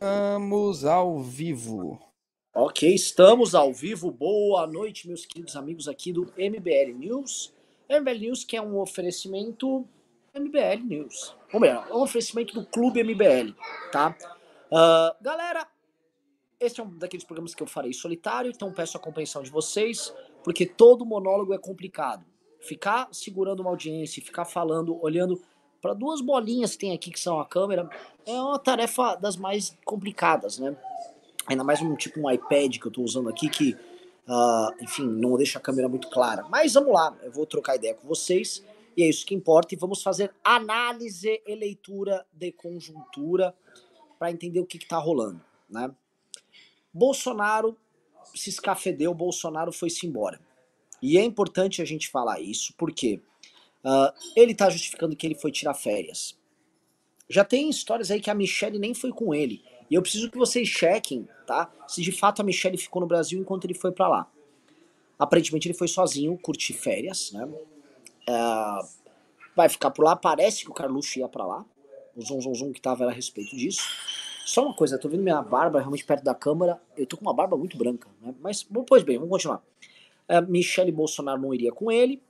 [0.00, 2.00] Estamos ao vivo.
[2.54, 4.10] Ok, estamos ao vivo.
[4.10, 7.52] Boa noite, meus queridos amigos aqui do MBL News.
[7.86, 9.86] MBL News que é um oferecimento
[10.34, 11.36] MBL News.
[11.52, 13.52] Ou melhor, é um oferecimento do Clube MBL,
[13.92, 14.16] tá?
[14.72, 15.68] Uh, galera,
[16.58, 20.14] esse é um daqueles programas que eu farei solitário, então peço a compreensão de vocês,
[20.42, 22.24] porque todo monólogo é complicado.
[22.58, 25.38] Ficar segurando uma audiência, ficar falando, olhando
[25.80, 27.88] para duas bolinhas que tem aqui que são a câmera,
[28.26, 30.76] é uma tarefa das mais complicadas, né?
[31.46, 35.36] Ainda mais um tipo um iPad que eu estou usando aqui que, uh, enfim, não
[35.36, 36.44] deixa a câmera muito clara.
[36.48, 38.62] Mas vamos lá, eu vou trocar ideia com vocês
[38.96, 39.74] e é isso que importa.
[39.74, 43.54] E vamos fazer análise e leitura de conjuntura
[44.18, 45.90] para entender o que está rolando, né?
[46.92, 47.76] Bolsonaro
[48.34, 50.40] se escafedeu, Bolsonaro foi-se embora.
[51.02, 53.22] E é importante a gente falar isso, porque
[53.84, 56.38] Uh, ele tá justificando que ele foi tirar férias.
[57.28, 59.62] Já tem histórias aí que a Michelle nem foi com ele.
[59.90, 61.70] E eu preciso que vocês chequem, tá?
[61.86, 64.30] Se de fato a Michelle ficou no Brasil enquanto ele foi para lá.
[65.18, 67.44] Aparentemente ele foi sozinho curtir férias, né?
[67.44, 68.88] Uh,
[69.54, 70.16] vai ficar por lá.
[70.16, 71.64] Parece que o Carluxo ia para lá.
[72.16, 73.82] O zum, zum, zum que tava era a respeito disso.
[74.44, 76.80] Só uma coisa, eu tô vendo minha barba realmente perto da câmera.
[76.96, 78.34] Eu tô com uma barba muito branca, né?
[78.40, 79.62] Mas, pois bem, vamos continuar.
[80.28, 82.22] Uh, Michele Bolsonaro não iria com ele.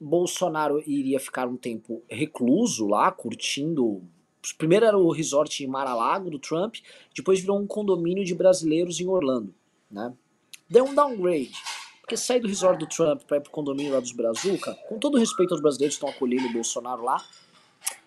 [0.00, 4.02] Bolsonaro iria ficar um tempo recluso lá, curtindo.
[4.56, 6.76] Primeiro era o resort em Mar-a-Lago do Trump,
[7.14, 9.52] depois virou um condomínio de brasileiros em Orlando,
[9.90, 10.14] né?
[10.70, 11.52] Deu um downgrade.
[12.00, 15.18] Porque sair do resort do Trump para ir pro condomínio lá dos Brazuca, com todo
[15.18, 17.22] respeito aos brasileiros que estão acolhendo o Bolsonaro lá,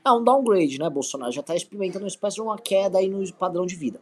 [0.04, 0.90] é um downgrade, né?
[0.90, 4.02] Bolsonaro já está experimentando uma espécie de uma queda aí no padrão de vida.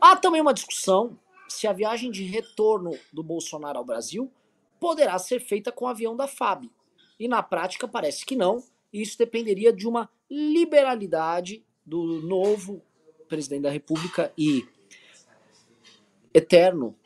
[0.00, 4.30] Há também uma discussão se a viagem de retorno do Bolsonaro ao Brasil
[4.78, 6.70] poderá ser feita com o avião da FAB,
[7.18, 8.62] e na prática parece que não.
[8.92, 12.82] E isso dependeria de uma liberalidade do novo
[13.28, 14.66] presidente da República e
[16.32, 16.96] eterno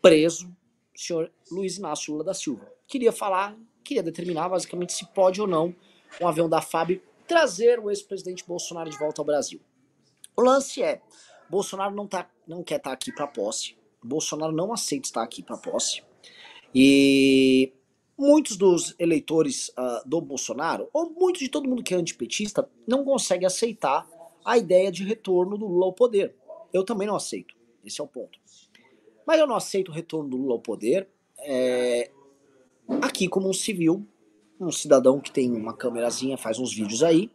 [0.00, 0.54] preso,
[0.94, 2.70] senhor Luiz Inácio Lula da Silva.
[2.86, 5.74] Queria falar, queria determinar basicamente se pode ou não
[6.20, 9.60] um avião da FAB trazer o ex-presidente Bolsonaro de volta ao Brasil.
[10.36, 11.00] O lance é,
[11.48, 15.42] Bolsonaro não, tá, não quer estar tá aqui para posse, Bolsonaro não aceita estar aqui
[15.42, 16.02] para posse,
[16.74, 17.72] e
[18.20, 23.02] muitos dos eleitores uh, do Bolsonaro, ou muito de todo mundo que é antipetista, não
[23.02, 24.06] consegue aceitar
[24.44, 26.34] a ideia de retorno do Lula ao poder.
[26.70, 27.54] Eu também não aceito.
[27.82, 28.38] Esse é o ponto.
[29.26, 31.08] Mas eu não aceito o retorno do Lula ao poder
[31.38, 32.10] é,
[33.00, 34.06] aqui como um civil,
[34.60, 37.30] um cidadão que tem uma câmerazinha, faz uns vídeos aí.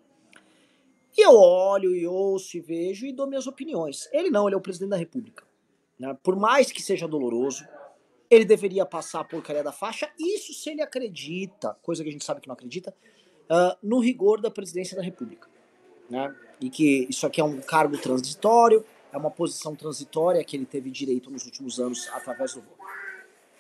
[1.17, 4.07] E eu olho e ouço e vejo e dou minhas opiniões.
[4.11, 5.43] Ele não, ele é o presidente da República.
[5.97, 6.15] Né?
[6.21, 7.65] Por mais que seja doloroso,
[8.29, 12.25] ele deveria passar a porcaria da faixa, isso se ele acredita, coisa que a gente
[12.25, 12.93] sabe que não acredita,
[13.45, 15.49] uh, no rigor da presidência da República.
[16.09, 16.35] Né?
[16.61, 20.89] E que isso aqui é um cargo transitório, é uma posição transitória que ele teve
[20.91, 22.85] direito nos últimos anos através do voto.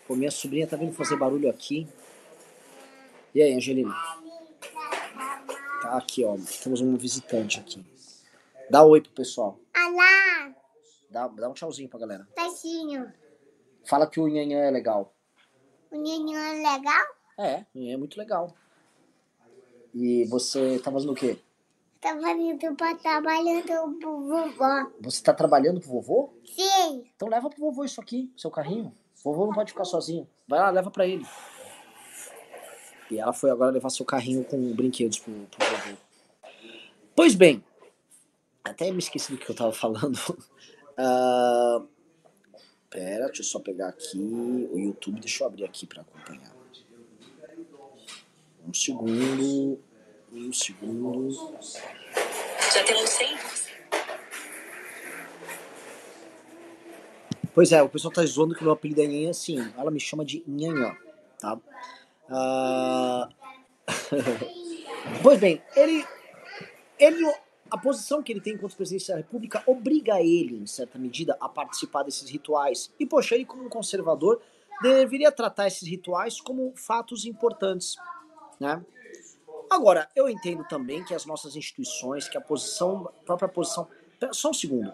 [0.07, 1.87] Pô, minha sobrinha tá vindo fazer barulho aqui.
[3.33, 3.93] E aí, Angelina?
[5.81, 6.37] Tá aqui, ó.
[6.63, 7.83] Temos um visitante aqui.
[8.69, 9.59] Dá um oi pro pessoal.
[9.75, 10.55] Olá!
[11.09, 12.27] Dá, dá um tchauzinho pra galera.
[12.35, 13.11] Tchauzinho.
[13.85, 15.13] Fala que o Nhanhã é legal.
[15.91, 17.05] O Nhanhã é legal?
[17.37, 18.53] É, o Nhanhã é muito legal.
[19.93, 21.37] E você tá fazendo o quê?
[22.01, 23.63] Tá fazendo pra trabalhando
[23.99, 24.91] pro vovó.
[25.01, 26.33] Você tá trabalhando pro vovô?
[26.45, 27.09] Sim.
[27.15, 28.95] Então leva pro vovô isso aqui, seu carrinho.
[29.23, 30.27] O vovô não pode ficar sozinho.
[30.47, 31.25] Vai lá, leva pra ele.
[33.09, 35.97] E ela foi agora levar seu carrinho com brinquedos pro, pro vovô.
[37.15, 37.63] Pois bem,
[38.63, 40.17] até me esqueci do que eu tava falando.
[40.97, 41.87] uh,
[42.95, 46.55] Pera, deixa eu só pegar aqui o YouTube, deixa eu abrir aqui para acompanhar.
[48.65, 49.77] Um segundo.
[50.31, 51.57] Um segundo.
[52.73, 53.37] Já temos 100.
[57.53, 59.57] Pois é, o pessoal tá zoando que o meu apelido é Nhanhã, sim.
[59.77, 60.95] Ela me chama de Nhanhã,
[61.37, 61.59] tá?
[62.29, 63.27] Uh...
[65.21, 66.05] pois bem, ele,
[66.97, 67.25] ele
[67.69, 71.49] a posição que ele tem enquanto presidente da República obriga ele, em certa medida, a
[71.49, 72.91] participar desses rituais.
[72.99, 74.41] E, poxa, ele, como um conservador,
[74.81, 77.95] deveria tratar esses rituais como fatos importantes.
[78.59, 78.83] Né?
[79.69, 83.87] Agora, eu entendo também que as nossas instituições, que a posição, a própria posição.
[84.31, 84.93] Só um segundo.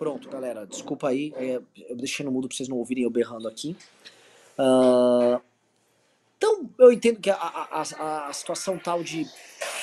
[0.00, 3.46] Pronto, galera, desculpa aí, é, eu deixei no mudo pra vocês não ouvirem eu berrando
[3.46, 3.76] aqui.
[4.58, 5.38] Uh,
[6.38, 9.26] então, eu entendo que a, a, a situação tal de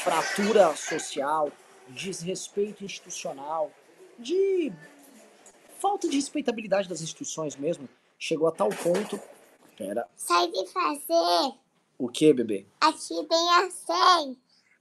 [0.04, 1.52] fratura social,
[1.90, 3.72] desrespeito institucional,
[4.18, 4.74] de
[5.80, 7.88] falta de respeitabilidade das instituições mesmo.
[8.18, 9.22] Chegou a tal ponto.
[9.78, 11.54] Pera, Sai de fazer.
[12.00, 12.66] o que, bebê?
[12.82, 14.38] Aqui tem a 100.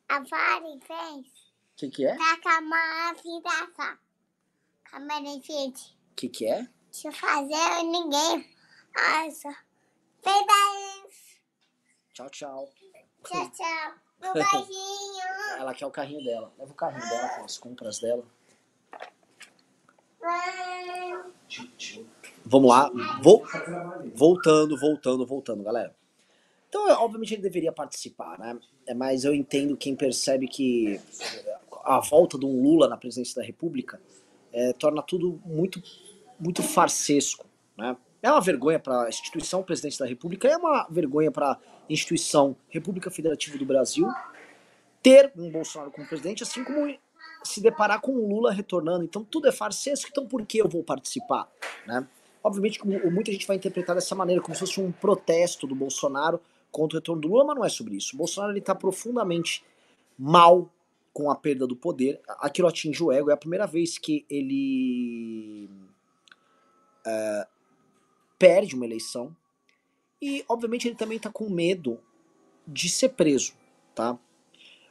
[0.08, 1.26] A vara e fez.
[1.26, 2.14] O que, que é?
[2.14, 3.42] O Tá a mão assim,
[5.00, 5.94] Câmera, gente.
[6.16, 6.66] que, que é?
[6.90, 8.48] Deixa eu fazer ninguém.
[8.96, 9.54] Nossa.
[10.22, 11.36] Pedaços.
[12.14, 12.70] Tchau, tchau.
[13.22, 13.92] Tchau, tchau.
[14.22, 15.58] Um beijinho.
[15.58, 16.50] Ela quer o carrinho dela.
[16.58, 18.24] Leva o carrinho dela com as compras dela.
[22.46, 22.90] Vamos lá.
[23.22, 23.44] Vol-
[24.14, 25.94] Voltando, voltando, voltando, galera.
[26.70, 28.58] Então, obviamente, ele deveria participar, né?
[28.86, 30.98] É, Mas eu entendo quem percebe que
[31.84, 34.00] a volta de um Lula na presidência da República
[34.52, 35.82] é, torna tudo muito,
[36.38, 37.46] muito farsesco,
[37.76, 37.96] né?
[38.22, 41.58] É uma vergonha para a instituição presidente da República, é uma vergonha para a
[41.88, 44.08] instituição República Federativa do Brasil
[45.02, 46.92] ter um Bolsonaro como presidente, assim como
[47.44, 49.04] se deparar com um Lula retornando.
[49.04, 51.48] Então, tudo é farsesco, então por que eu vou participar,
[51.86, 52.06] né?
[52.42, 56.40] Obviamente, como muita gente vai interpretar dessa maneira, como se fosse um protesto do Bolsonaro
[56.70, 58.14] contra o retorno do Lula, mas não é sobre isso.
[58.14, 59.64] O Bolsonaro está profundamente
[60.18, 60.70] mal
[61.16, 62.20] com a perda do poder.
[62.28, 63.30] Aquilo atinge o ego.
[63.30, 65.66] É a primeira vez que ele
[67.06, 67.46] é,
[68.38, 69.34] perde uma eleição.
[70.20, 71.98] E, obviamente, ele também está com medo
[72.68, 73.54] de ser preso,
[73.94, 74.18] tá?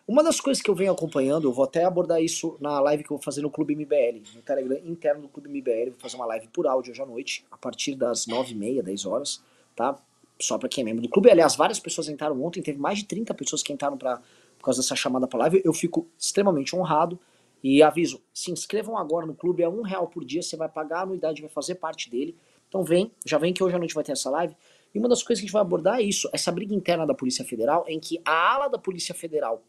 [0.07, 3.11] Uma das coisas que eu venho acompanhando, eu vou até abordar isso na live que
[3.11, 6.25] eu vou fazer no Clube MBL, no Telegram interno do Clube MBL, vou fazer uma
[6.25, 9.43] live por áudio hoje à noite, a partir das 9h30, 10 horas,
[9.75, 9.95] tá?
[10.41, 11.29] Só pra quem é membro do clube.
[11.29, 14.21] Aliás, várias pessoas entraram ontem, teve mais de 30 pessoas que entraram pra,
[14.65, 15.61] por causa dessa chamada pra live.
[15.63, 17.19] Eu fico extremamente honrado
[17.63, 20.99] e aviso, se inscrevam agora no clube, é um real por dia, você vai pagar
[20.99, 22.35] a anuidade, vai fazer parte dele.
[22.67, 24.55] Então vem, já vem que hoje à noite vai ter essa live.
[24.93, 27.13] E uma das coisas que a gente vai abordar é isso, essa briga interna da
[27.13, 29.61] Polícia Federal, em que a ala da Polícia Federal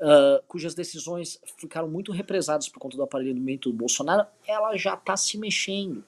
[0.00, 5.16] Uh, cujas decisões ficaram muito represadas por conta do aparelhamento do Bolsonaro, ela já está
[5.16, 6.04] se mexendo.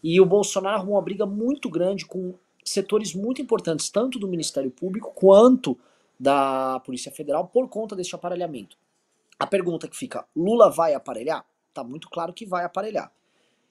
[0.00, 2.34] E o Bolsonaro arrumou uma briga muito grande com
[2.64, 5.76] setores muito importantes, tanto do Ministério Público quanto
[6.18, 8.76] da Polícia Federal, por conta deste aparelhamento.
[9.38, 11.44] A pergunta que fica: Lula vai aparelhar?
[11.72, 13.12] Tá muito claro que vai aparelhar.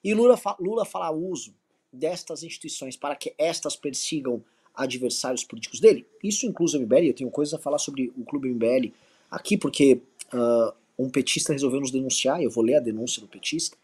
[0.03, 1.53] E Lula, fa Lula uso
[1.91, 6.07] destas instituições para que estas persigam adversários políticos dele?
[6.23, 8.93] Isso inclui o MBL, eu tenho coisas a falar sobre o Clube MBL
[9.29, 10.01] aqui, porque
[10.33, 13.75] uh, um petista resolveu nos denunciar, eu vou ler a denúncia do petista.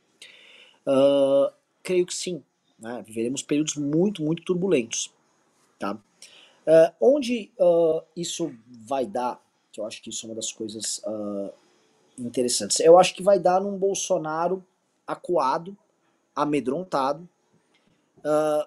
[0.87, 1.51] Uh,
[1.81, 2.41] creio que sim,
[2.79, 3.03] né?
[3.05, 5.13] viveremos períodos muito, muito turbulentos.
[5.77, 5.97] Tá?
[6.65, 7.51] Uh, onde
[8.15, 8.53] isso
[8.87, 11.01] vai dar, que eu acho que isso é uma das coisas
[12.17, 14.63] interessantes, eu acho que vai dar num Bolsonaro
[15.05, 15.75] acuado,
[16.35, 17.27] amedrontado,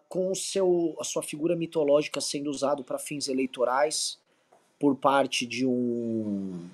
[0.08, 4.19] com o seu, a sua figura mitológica sendo usado para fins eleitorais,
[4.78, 6.69] por parte de um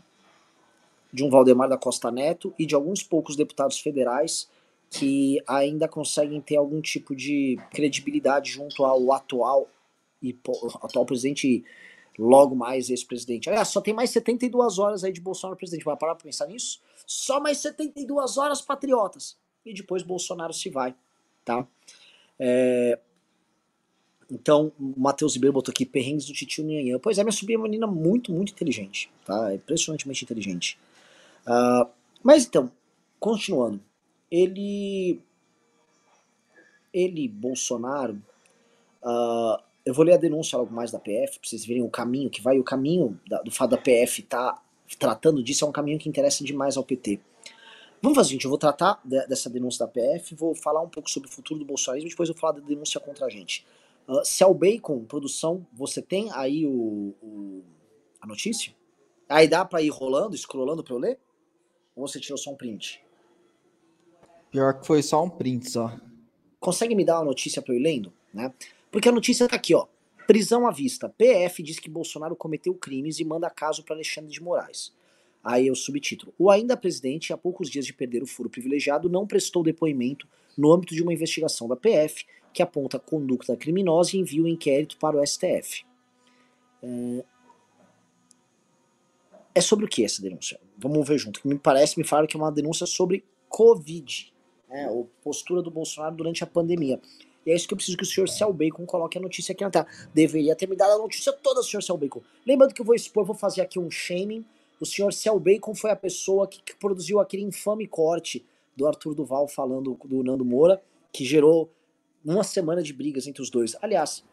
[1.12, 4.48] de um Valdemar da Costa Neto e de alguns poucos deputados federais
[4.88, 9.69] que ainda conseguem ter algum tipo de credibilidade junto ao atual
[10.22, 10.38] e
[10.82, 11.64] atual presidente
[12.19, 13.48] logo mais ex-presidente.
[13.48, 15.84] Aliás, só tem mais 72 horas aí de Bolsonaro presidente.
[15.84, 16.80] Vai parar pra pensar nisso?
[17.06, 19.36] Só mais 72 horas, patriotas.
[19.64, 20.94] E depois Bolsonaro se vai,
[21.44, 21.66] tá?
[22.38, 22.98] É,
[24.30, 26.98] então, o Matheus Ribeiro botou aqui, perrengues do Titio Nhanhã.
[26.98, 29.54] Pois é, minha sobrinha é uma menina muito, muito inteligente, tá?
[29.54, 30.78] Impressionantemente inteligente.
[31.46, 31.88] Uh,
[32.22, 32.72] mas então,
[33.20, 33.80] continuando.
[34.30, 35.20] Ele...
[36.92, 38.20] Ele, Bolsonaro...
[39.02, 42.31] Uh, eu vou ler a denúncia logo mais da PF, pra vocês verem o caminho
[42.31, 42.58] que vai.
[42.58, 44.62] O caminho da, do fato da PF tá
[44.98, 47.20] tratando disso é um caminho que interessa demais ao PT.
[48.01, 50.89] Vamos fazer o seguinte, eu vou tratar de, dessa denúncia da PF, vou falar um
[50.89, 53.29] pouco sobre o futuro do bolsonarismo e depois eu vou falar da denúncia contra a
[53.29, 53.65] gente.
[54.08, 57.62] Uh, Cell Bacon, produção, você tem aí o, o,
[58.20, 58.74] a notícia?
[59.29, 61.19] Aí dá pra ir rolando, scrollando pra eu ler?
[61.94, 63.01] Ou você tirou só um print?
[64.51, 65.96] Pior que foi só um print só.
[66.58, 68.12] Consegue me dar uma notícia pra eu ir lendo?
[68.34, 68.53] Né?
[68.93, 69.87] Porque a notícia tá aqui, ó.
[70.27, 71.08] Prisão à vista.
[71.08, 74.94] PF diz que Bolsonaro cometeu crimes e manda caso para Alexandre de Moraes.
[75.43, 76.32] Aí é o subtítulo.
[76.39, 80.70] O ainda presidente, há poucos dias de perder o furo privilegiado, não prestou depoimento no
[80.70, 85.17] âmbito de uma investigação da PF que aponta conduta criminosa e envia o inquérito para
[85.17, 85.84] o STF.
[86.82, 87.25] É...
[89.55, 90.61] é sobre o que essa denúncia?
[90.77, 91.41] Vamos ver junto.
[91.49, 94.32] Me parece, me falaram que é uma denúncia sobre Covid,
[94.69, 97.01] né, ou postura do Bolsonaro durante a pandemia.
[97.44, 99.65] E é isso que eu preciso que o senhor Cel Bacon coloque a notícia aqui
[99.65, 99.87] na tela.
[100.15, 102.20] Deveria ter me dado a notícia toda, senhor Cel Bacon.
[102.46, 104.44] Lembrando que eu vou expor, vou fazer aqui um shaming.
[104.81, 108.44] O senhor Cel Bacon foi a pessoa que, que produziu aquele infame corte
[108.77, 110.82] do Arthur Duval falando do Nando Moura,
[111.13, 111.70] que gerou
[112.25, 113.77] uma semana de brigas entre os dois.
[113.82, 114.25] Aliás,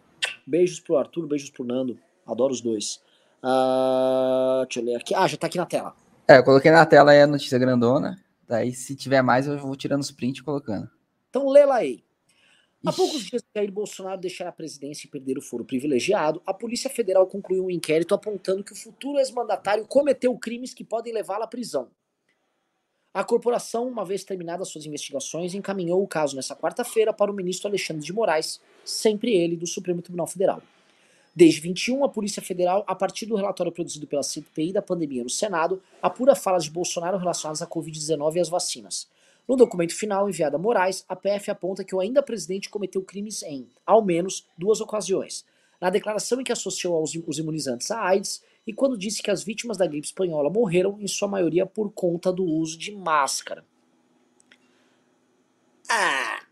[0.46, 1.98] beijos pro Arthur, beijos pro Nando.
[2.25, 3.01] Adoro os dois.
[3.44, 5.16] Uh, deixa eu ler aqui.
[5.16, 5.96] Ah, já tá aqui na tela.
[6.28, 8.24] É, eu coloquei na tela aí a notícia grandona.
[8.48, 10.89] Daí, se tiver mais, eu vou tirando os prints e colocando.
[11.30, 12.04] Então lê lá aí.
[12.86, 16.53] Há poucos dias de Jair Bolsonaro deixar a presidência e perder o foro privilegiado, a
[16.53, 21.43] Polícia Federal concluiu um inquérito apontando que o futuro ex-mandatário cometeu crimes que podem levá-lo
[21.43, 21.89] à prisão.
[23.13, 27.67] A corporação, uma vez terminadas suas investigações, encaminhou o caso nesta quarta-feira para o ministro
[27.67, 30.62] Alexandre de Moraes, sempre ele do Supremo Tribunal Federal.
[31.36, 35.29] Desde 21, a Polícia Federal, a partir do relatório produzido pela CPI da pandemia no
[35.29, 39.07] Senado, apura falas de Bolsonaro relacionadas à Covid-19 e às vacinas.
[39.50, 43.41] No documento final enviado a Moraes, a PF aponta que o ainda presidente cometeu crimes
[43.41, 45.44] em, ao menos, duas ocasiões.
[45.82, 49.75] Na declaração em que associou os imunizantes à AIDS e quando disse que as vítimas
[49.75, 53.65] da gripe espanhola morreram, em sua maioria, por conta do uso de máscara.
[55.89, 56.44] Ah,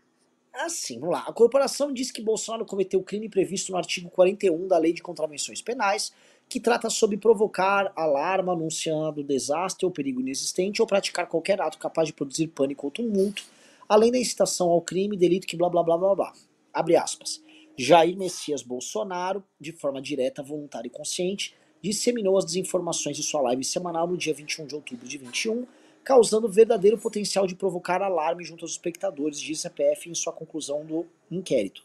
[0.54, 1.20] assim, vamos lá.
[1.20, 5.02] A corporação diz que Bolsonaro cometeu o crime previsto no artigo 41 da Lei de
[5.02, 6.12] Contravenções Penais,
[6.48, 12.08] que trata sobre provocar alarma anunciando desastre ou perigo inexistente ou praticar qualquer ato capaz
[12.08, 13.44] de produzir pânico ou tumulto,
[13.88, 16.32] além da incitação ao crime, delito que blá blá blá blá blá.
[16.72, 17.42] Abre aspas.
[17.76, 23.62] Jair Messias Bolsonaro, de forma direta, voluntária e consciente, disseminou as desinformações de sua live
[23.62, 25.66] semanal no dia 21 de outubro de 21,
[26.08, 30.82] causando verdadeiro potencial de provocar alarme junto aos espectadores, diz a PF em sua conclusão
[30.82, 31.82] do inquérito.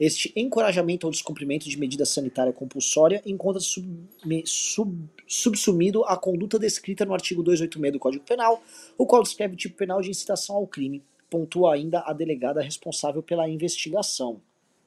[0.00, 7.04] Este encorajamento ao descumprimento de medida sanitária compulsória encontra-se sub, sub, subsumido à conduta descrita
[7.04, 8.62] no artigo 286 do Código Penal,
[8.96, 13.22] o qual descreve o tipo penal de incitação ao crime, pontua ainda a delegada responsável
[13.22, 14.40] pela investigação.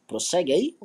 [0.08, 0.76] Prossegue aí?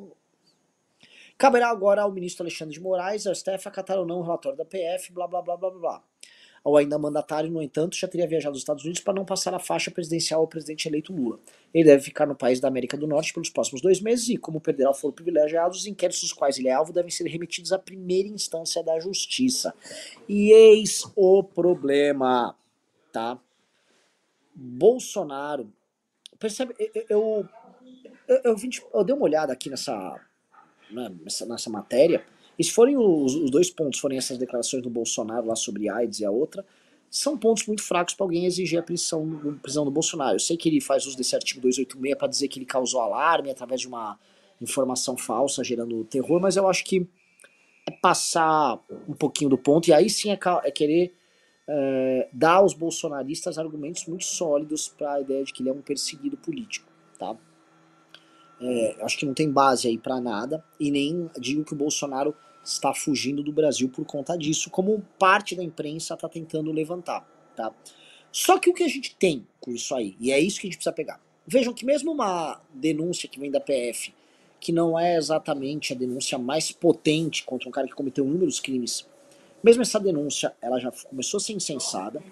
[1.39, 4.65] Caberá agora ao ministro Alexandre de Moraes, ao STF, acatar ou não o relatório da
[4.67, 6.05] PF, blá blá blá blá blá.
[6.65, 9.59] Ao ainda mandatário, no entanto, já teria viajado aos Estados Unidos para não passar a
[9.59, 11.39] faixa presidencial ao presidente eleito Lula.
[11.75, 14.59] Ele deve ficar no país da América do Norte pelos próximos dois meses e, como
[14.59, 17.79] perderá o foro privilegiado, os inquéritos dos quais ele é alvo devem ser remetidos à
[17.79, 19.75] primeira instância da justiça.
[20.27, 22.57] E eis o problema,
[23.13, 23.39] tá?
[24.55, 25.71] Bolsonaro,
[26.39, 27.49] percebe, eu, eu,
[28.27, 28.57] eu, eu,
[28.95, 30.19] eu dei uma olhada aqui nessa,
[30.91, 32.25] né, nessa, nessa matéria,
[32.59, 36.21] e se forem os, os, dois pontos, forem essas declarações do Bolsonaro lá sobre AIDS
[36.21, 36.65] e a outra,
[37.11, 40.35] são pontos muito fracos para alguém exigir a prisão, prisão do Bolsonaro.
[40.35, 43.51] Eu sei que ele faz uso desse artigo 286 para dizer que ele causou alarme
[43.51, 44.19] através de uma
[44.61, 47.07] informação falsa, gerando terror, mas eu acho que
[47.87, 51.15] é passar um pouquinho do ponto, e aí sim é, é querer
[51.69, 55.83] é, dar aos bolsonaristas argumentos muito sólidos para a ideia de que ele é um
[55.83, 57.37] perseguido político, tá?
[58.61, 62.35] É, acho que não tem base aí para nada e nem digo que o Bolsonaro
[62.65, 67.73] está fugindo do Brasil por conta disso, como parte da imprensa está tentando levantar, tá?
[68.33, 70.71] Só que o que a gente tem com isso aí, e é isso que a
[70.71, 71.21] gente precisa pegar.
[71.47, 74.15] Vejam que mesmo uma denúncia que vem da PF,
[74.59, 79.07] que não é exatamente a denúncia mais potente contra um cara que cometeu inúmeros crimes,
[79.63, 82.23] mesmo essa denúncia, ela já começou a ser insensada.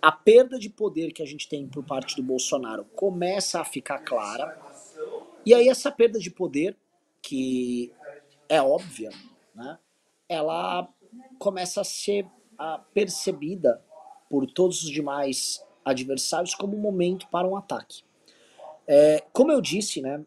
[0.00, 3.98] A perda de poder que a gente tem por parte do Bolsonaro começa a ficar
[3.98, 4.58] clara.
[5.44, 6.76] E aí essa perda de poder,
[7.20, 7.90] que
[8.48, 9.10] é óbvia,
[9.54, 9.78] né,
[10.28, 10.88] ela
[11.38, 12.26] começa a ser
[12.58, 13.80] a, percebida
[14.28, 18.02] por todos os demais adversários como um momento para um ataque.
[18.86, 20.24] É, como eu disse, né,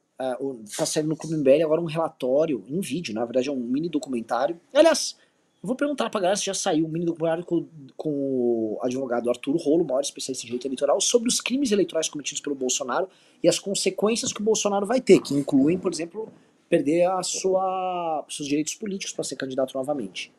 [0.63, 3.89] está saindo no Clube MBL agora um relatório em vídeo, na verdade é um mini
[3.89, 4.60] documentário.
[4.74, 5.15] Aliás,
[5.62, 9.57] vou perguntar pra galera se já saiu um mini documentário com, com o advogado Arturo
[9.57, 13.07] Rolo, maior especialista em direito eleitoral, sobre os crimes eleitorais cometidos pelo Bolsonaro
[13.43, 16.31] e as consequências que o Bolsonaro vai ter, que incluem, por exemplo,
[16.69, 20.31] perder a sua, seus direitos políticos para ser candidato novamente.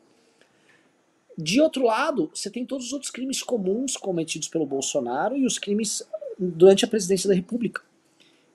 [1.37, 5.57] De outro lado, você tem todos os outros crimes comuns cometidos pelo Bolsonaro e os
[5.57, 6.07] crimes
[6.37, 7.81] durante a presidência da República.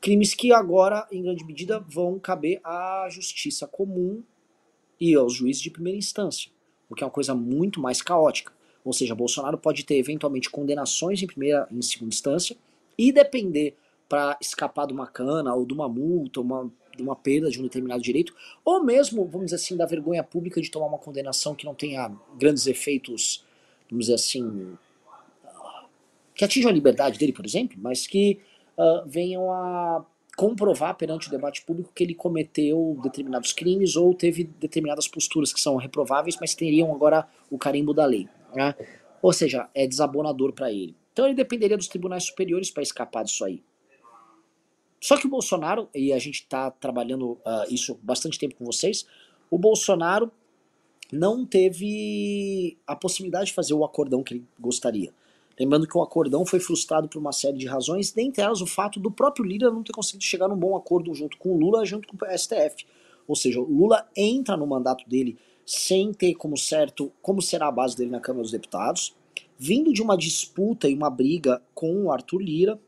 [0.00, 4.22] Crimes que agora, em grande medida, vão caber à justiça comum
[5.00, 6.50] e aos juízes de primeira instância,
[6.88, 8.52] o que é uma coisa muito mais caótica.
[8.84, 12.56] Ou seja, Bolsonaro pode ter eventualmente condenações em primeira e em segunda instância
[12.98, 13.76] e depender
[14.08, 17.62] para escapar de uma cana ou de uma multa, uma, de uma perda de um
[17.62, 18.34] determinado direito,
[18.64, 22.10] ou mesmo, vamos dizer assim, da vergonha pública de tomar uma condenação que não tenha
[22.38, 23.44] grandes efeitos,
[23.90, 24.76] vamos dizer assim,
[26.34, 28.40] que atinjam a liberdade dele, por exemplo, mas que
[28.76, 30.04] uh, venham a
[30.36, 35.60] comprovar perante o debate público que ele cometeu determinados crimes ou teve determinadas posturas que
[35.60, 38.28] são reprováveis, mas teriam agora o carimbo da lei.
[38.54, 38.74] Né?
[39.22, 40.96] Ou seja, é desabonador para ele.
[41.12, 43.62] Então ele dependeria dos tribunais superiores para escapar disso aí.
[45.04, 49.04] Só que o Bolsonaro, e a gente está trabalhando uh, isso bastante tempo com vocês,
[49.50, 50.32] o Bolsonaro
[51.12, 55.12] não teve a possibilidade de fazer o acordão que ele gostaria.
[55.60, 58.98] Lembrando que o acordão foi frustrado por uma série de razões, dentre elas o fato
[58.98, 62.08] do próprio Lira não ter conseguido chegar num bom acordo junto com o Lula, junto
[62.08, 62.86] com o STF.
[63.28, 67.72] Ou seja, o Lula entra no mandato dele sem ter como certo como será a
[67.72, 69.14] base dele na Câmara dos Deputados,
[69.58, 72.80] vindo de uma disputa e uma briga com o Arthur Lira,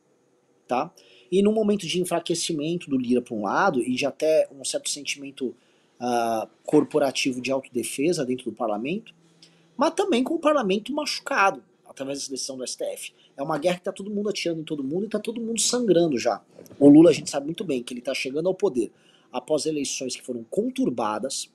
[0.67, 0.91] tá?
[1.31, 4.89] E num momento de enfraquecimento do Lira para um lado, e de até um certo
[4.89, 5.55] sentimento
[6.01, 9.15] uh, corporativo de autodefesa dentro do parlamento,
[9.77, 13.13] mas também com o parlamento machucado, através da decisão do STF.
[13.37, 15.61] É uma guerra que está todo mundo atirando em todo mundo e está todo mundo
[15.61, 16.43] sangrando já.
[16.79, 18.93] O Lula, a gente sabe muito bem que ele está chegando ao poder
[19.33, 21.51] após eleições que foram conturbadas,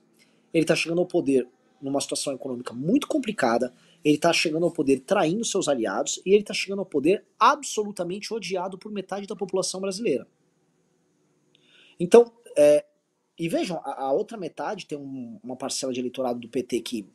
[0.52, 1.48] ele está chegando ao poder
[1.80, 3.72] numa situação econômica muito complicada,
[4.04, 8.32] ele está chegando ao poder traindo seus aliados e ele está chegando ao poder absolutamente
[8.32, 10.26] odiado por metade da população brasileira.
[11.98, 12.84] Então, é,
[13.38, 17.06] e vejam, a, a, outra metade tem um, uma parcela de eleitorado do PT que,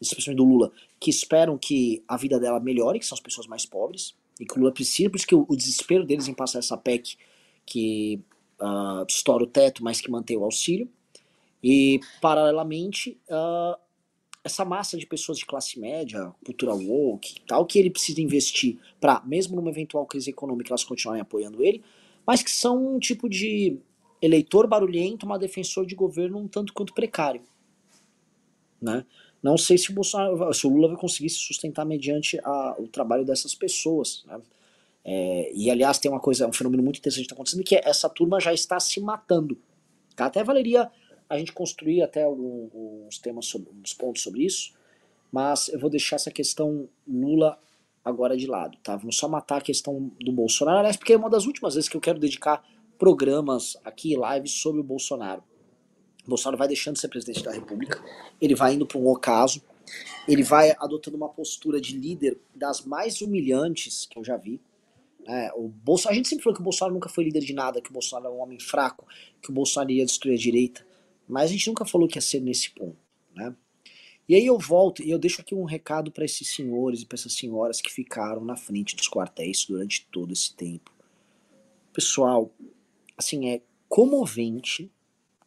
[0.00, 3.64] especialmente do Lula, que esperam que a vida dela melhore, que são as pessoas mais
[3.64, 6.58] pobres, e que o Lula precisa, por isso que o, o desespero deles em passar
[6.58, 7.16] essa PEC
[7.64, 8.20] que
[8.60, 10.88] uh, estoura o teto, mas que mantém o auxílio.
[11.62, 13.78] E, paralelamente, uh,
[14.44, 19.22] essa massa de pessoas de classe média, cultura woke tal, que ele precisa investir para,
[19.24, 21.82] mesmo numa eventual crise econômica, elas continuarem apoiando ele,
[22.26, 23.78] mas que são um tipo de
[24.20, 27.42] eleitor barulhento, mas defensor de governo um tanto quanto precário.
[28.80, 29.06] Né?
[29.42, 32.86] Não sei se o, Bolsonaro, se o Lula vai conseguir se sustentar mediante a, o
[32.86, 34.24] trabalho dessas pessoas.
[34.26, 34.40] Né?
[35.04, 37.82] É, e aliás, tem uma coisa, um fenômeno muito interessante que está acontecendo, que é
[37.84, 39.58] essa turma já está se matando.
[40.16, 40.90] Até valeria
[41.34, 44.72] a gente construir até alguns temas, sobre, uns pontos sobre isso,
[45.30, 47.58] mas eu vou deixar essa questão Lula
[48.04, 48.96] agora de lado, tá?
[48.96, 51.96] Vamos só matar a questão do Bolsonaro, aliás, porque é uma das últimas vezes que
[51.96, 52.62] eu quero dedicar
[52.98, 55.42] programas aqui, lives sobre o Bolsonaro.
[56.24, 58.02] O Bolsonaro vai deixando de ser presidente da República,
[58.40, 59.62] ele vai indo para um ocaso,
[60.28, 64.60] ele vai adotando uma postura de líder das mais humilhantes que eu já vi,
[65.26, 67.80] é, o Bolsonaro, a gente sempre falou que o Bolsonaro nunca foi líder de nada,
[67.80, 69.06] que o Bolsonaro é um homem fraco,
[69.42, 70.86] que o Bolsonaro ia destruir a direita.
[71.28, 72.96] Mas a gente nunca falou que ia ser nesse ponto,
[73.34, 73.54] né?
[74.28, 77.16] E aí eu volto e eu deixo aqui um recado para esses senhores e para
[77.16, 80.90] essas senhoras que ficaram na frente dos quartéis durante todo esse tempo.
[81.92, 82.50] Pessoal,
[83.18, 84.90] assim, é comovente,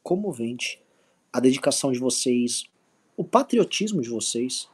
[0.04, 0.80] comovente
[1.34, 2.66] a dedicação de vocês,
[3.16, 4.70] o patriotismo de vocês.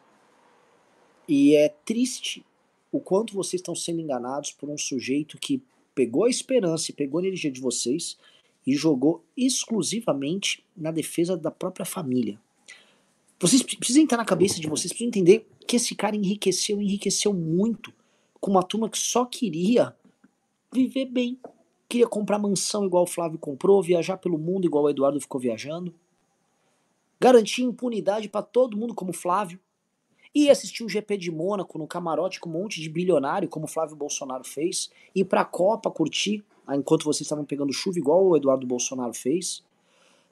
[1.28, 2.46] E é triste
[2.92, 5.64] o quanto vocês estão sendo enganados por um sujeito que
[5.96, 8.18] pegou a esperança e pegou a energia de vocês
[8.66, 12.40] e jogou exclusivamente na defesa da própria família.
[13.40, 17.94] Vocês precisam entrar na cabeça de vocês, precisam entender que esse cara enriqueceu, enriqueceu muito
[18.40, 19.96] com uma turma que só queria
[20.72, 21.38] viver bem.
[21.90, 25.94] Queria comprar mansão igual o Flávio comprou, viajar pelo mundo igual o Eduardo ficou viajando.
[27.20, 29.60] Garantir impunidade para todo mundo como o Flávio.
[30.36, 33.96] E assistir o GP de Mônaco no camarote com um monte de bilionário, como Flávio
[33.96, 34.90] Bolsonaro fez.
[35.14, 39.64] Ir pra Copa curtir enquanto vocês estavam pegando chuva, igual o Eduardo Bolsonaro fez.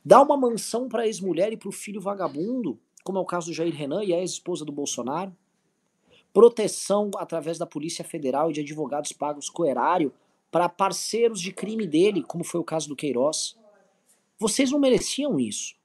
[0.04, 3.48] Dá uma mansão para a ex-mulher e para o filho vagabundo, como é o caso
[3.48, 5.36] do Jair Renan e a ex-esposa do Bolsonaro.
[6.34, 10.12] Proteção através da Polícia Federal e de advogados pagos com erário
[10.50, 13.56] para parceiros de crime dele, como foi o caso do Queiroz.
[14.40, 15.76] Vocês não mereciam isso.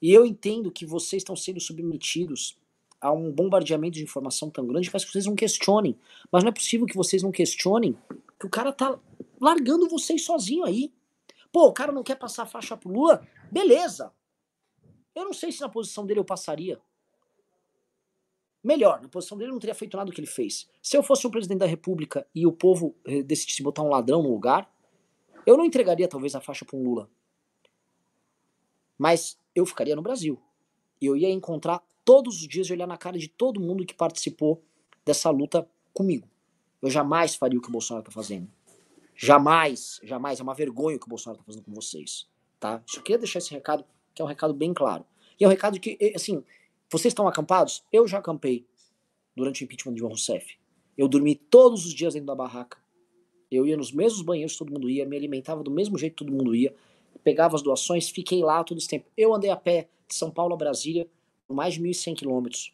[0.00, 2.56] E eu entendo que vocês estão sendo submetidos
[3.02, 5.98] a um bombardeamento de informação tão grande que faz que vocês não questionem.
[6.30, 7.98] Mas não é possível que vocês não questionem
[8.38, 8.98] que o cara tá
[9.40, 10.92] largando vocês sozinho aí.
[11.52, 13.26] Pô, o cara não quer passar a faixa pro Lula?
[13.50, 14.12] Beleza.
[15.14, 16.80] Eu não sei se na posição dele eu passaria.
[18.62, 20.70] Melhor, na posição dele eu não teria feito nada do que ele fez.
[20.80, 24.22] Se eu fosse o presidente da república e o povo eh, decidisse botar um ladrão
[24.22, 24.72] no lugar,
[25.44, 27.10] eu não entregaria talvez a faixa para um Lula.
[28.96, 30.40] Mas eu ficaria no Brasil.
[31.00, 34.62] Eu ia encontrar todos os dias e olhar na cara de todo mundo que participou
[35.04, 36.28] dessa luta comigo.
[36.80, 38.48] Eu jamais faria o que o Bolsonaro está fazendo.
[39.14, 40.40] Jamais, jamais.
[40.40, 42.26] É uma vergonha o que o Bolsonaro está fazendo com vocês.
[42.58, 42.82] Tá?
[42.86, 43.84] Só queria deixar esse recado,
[44.14, 45.04] que é um recado bem claro.
[45.38, 46.42] E é um recado que, assim,
[46.90, 47.84] vocês estão acampados?
[47.92, 48.66] Eu já acampei
[49.36, 50.56] durante o impeachment de Dilma Rousseff.
[50.96, 52.78] Eu dormi todos os dias dentro da barraca.
[53.50, 56.32] Eu ia nos mesmos banheiros todo mundo ia, me alimentava do mesmo jeito que todo
[56.32, 56.74] mundo ia,
[57.22, 59.06] pegava as doações, fiquei lá todo esse tempo.
[59.16, 61.06] Eu andei a pé de São Paulo a Brasília
[61.52, 62.72] mais de 1.100 quilômetros,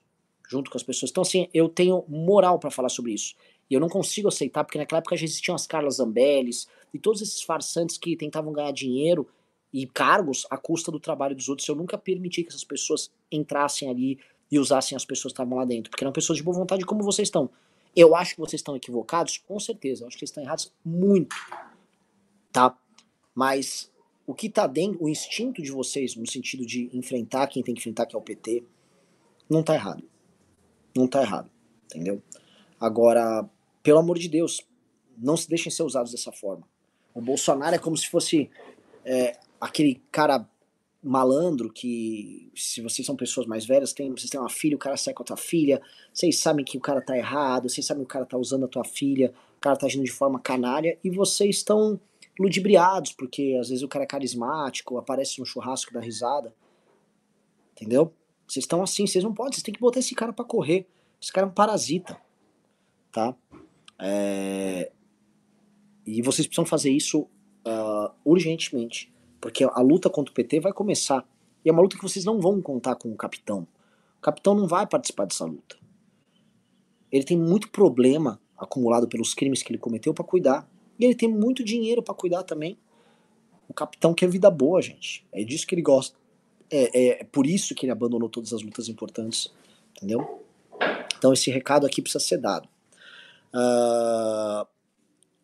[0.49, 1.11] junto com as pessoas.
[1.11, 3.35] Então, assim, eu tenho moral para falar sobre isso.
[3.71, 7.21] E eu não consigo aceitar, porque naquela época já existiam as Carlas Zambellis e todos
[7.21, 9.29] esses farsantes que tentavam ganhar dinheiro
[9.73, 11.69] e cargos à custa do trabalho dos outros.
[11.69, 14.19] Eu nunca permiti que essas pessoas entrassem ali
[14.51, 17.03] e usassem as pessoas que estavam lá dentro, porque eram pessoas de boa vontade como
[17.03, 17.51] vocês estão.
[17.95, 20.05] Eu acho que vocês estão equivocados, com certeza.
[20.05, 21.37] Eu acho que eles estão errados muito,
[22.51, 22.77] tá?
[23.35, 23.91] Mas
[24.29, 27.81] o que tá dentro, o instinto de vocês, no sentido de enfrentar quem tem que
[27.81, 28.63] enfrentar, que é o PT,
[29.49, 30.05] não tá errado.
[30.95, 31.51] Não tá errado,
[31.87, 32.23] entendeu?
[32.79, 33.49] Agora,
[33.83, 34.61] pelo amor de Deus,
[35.17, 36.69] não se deixem ser usados dessa forma.
[37.15, 38.51] O Bolsonaro é como se fosse
[39.03, 40.47] é, aquele cara
[41.03, 44.99] malandro que, se vocês são pessoas mais velhas, tem, vocês têm uma filha, o cara
[44.99, 45.81] sai com a tua filha,
[46.13, 48.69] vocês sabem que o cara tá errado, vocês sabem que o cara tá usando a
[48.69, 52.01] tua filha o cara tá agindo de forma canária e vocês estão
[52.39, 56.55] ludibriados, porque às vezes o cara é carismático, aparece no churrasco da risada.
[57.73, 58.13] Entendeu?
[58.47, 60.87] Vocês estão assim, vocês não podem, vocês têm que botar esse cara para correr.
[61.21, 62.21] Esse cara é um parasita.
[63.13, 63.35] Tá?
[63.99, 64.91] É...
[66.07, 67.23] E vocês precisam fazer isso
[67.67, 69.13] uh, urgentemente.
[69.41, 71.29] Porque a luta contra o PT vai começar.
[71.65, 73.67] E é uma luta que vocês não vão contar com o capitão.
[74.19, 75.77] O capitão não vai participar dessa luta.
[77.11, 80.69] Ele tem muito problema acumulado pelos crimes que ele cometeu para cuidar.
[80.99, 82.79] E ele tem muito dinheiro para cuidar também.
[83.69, 85.27] O capitão quer vida boa, gente.
[85.33, 86.17] É disso que ele gosta.
[86.71, 89.53] É, é, por isso que ele abandonou todas as lutas importantes.
[89.97, 90.45] Entendeu?
[91.17, 92.69] Então esse recado aqui precisa ser dado.
[93.49, 94.67] Uh,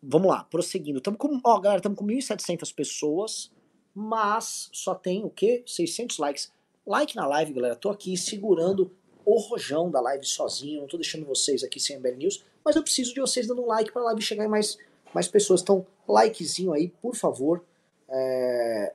[0.01, 0.99] vamos lá, prosseguindo.
[0.99, 3.51] Estamos com, ó, galera, estamos com 1.700 pessoas,
[3.93, 5.63] mas só tem o quê?
[5.65, 6.51] 600 likes.
[6.85, 7.75] Like na live, galera.
[7.75, 8.91] Tô aqui segurando
[9.25, 10.81] o rojão da live sozinho.
[10.81, 13.67] Não tô deixando vocês aqui sem MBL News, mas eu preciso de vocês dando um
[13.67, 14.77] like para a live chegar em mais,
[15.15, 15.61] mais pessoas.
[15.61, 17.63] Então, likezinho aí, por favor.
[18.09, 18.93] É...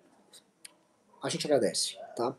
[1.22, 2.36] A gente agradece, tá?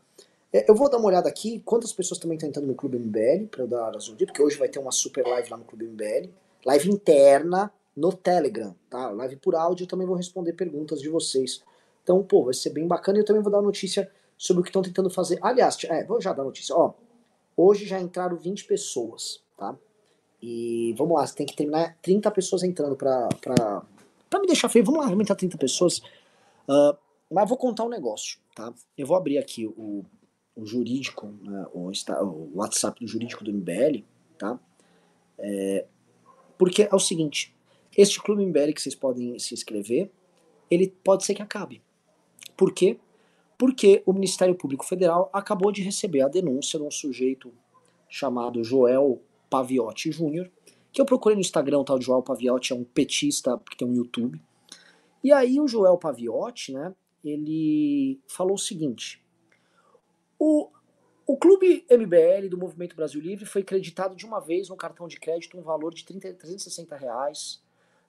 [0.52, 3.48] É, eu vou dar uma olhada aqui, quantas pessoas também estão entrando no Clube MBL,
[3.50, 5.86] para eu dar as dia, porque hoje vai ter uma super live lá no Clube
[5.86, 6.30] MBL.
[6.64, 9.10] Live interna no Telegram, tá?
[9.10, 11.62] Live por áudio, eu também vou responder perguntas de vocês.
[12.02, 14.70] Então, pô, vai ser bem bacana e eu também vou dar notícia sobre o que
[14.70, 15.38] estão tentando fazer.
[15.42, 16.74] Aliás, é, vou já dar notícia.
[16.76, 16.92] Ó,
[17.56, 19.76] hoje já entraram 20 pessoas, tá?
[20.42, 23.82] E vamos lá, você tem que terminar 30 pessoas entrando pra, pra,
[24.28, 24.84] pra me deixar feio.
[24.84, 25.98] Vamos lá, aumentar 30 pessoas.
[26.68, 26.96] Uh,
[27.30, 28.74] mas vou contar um negócio, tá?
[28.98, 30.04] Eu vou abrir aqui o,
[30.56, 31.90] o jurídico, né, o,
[32.22, 34.04] o WhatsApp do jurídico do MBL,
[34.36, 34.58] tá?
[35.38, 35.86] É,
[36.58, 37.54] porque é o seguinte,
[37.96, 40.10] este clube MBL que vocês podem se inscrever,
[40.70, 41.82] ele pode ser que acabe.
[42.56, 42.98] Por quê?
[43.56, 47.52] Porque o Ministério Público Federal acabou de receber a denúncia de um sujeito
[48.08, 49.20] chamado Joel
[49.52, 50.50] Paviotti Júnior,
[50.90, 53.86] que eu procurei no Instagram, o tal de Joel Paviotti é um petista que tem
[53.86, 54.40] um YouTube.
[55.22, 59.22] E aí o Joel Paviotti, né, ele falou o seguinte:
[60.38, 60.70] o,
[61.26, 65.20] o clube MBL do Movimento Brasil Livre foi creditado de uma vez no cartão de
[65.20, 67.60] crédito um valor de 30, 360 reais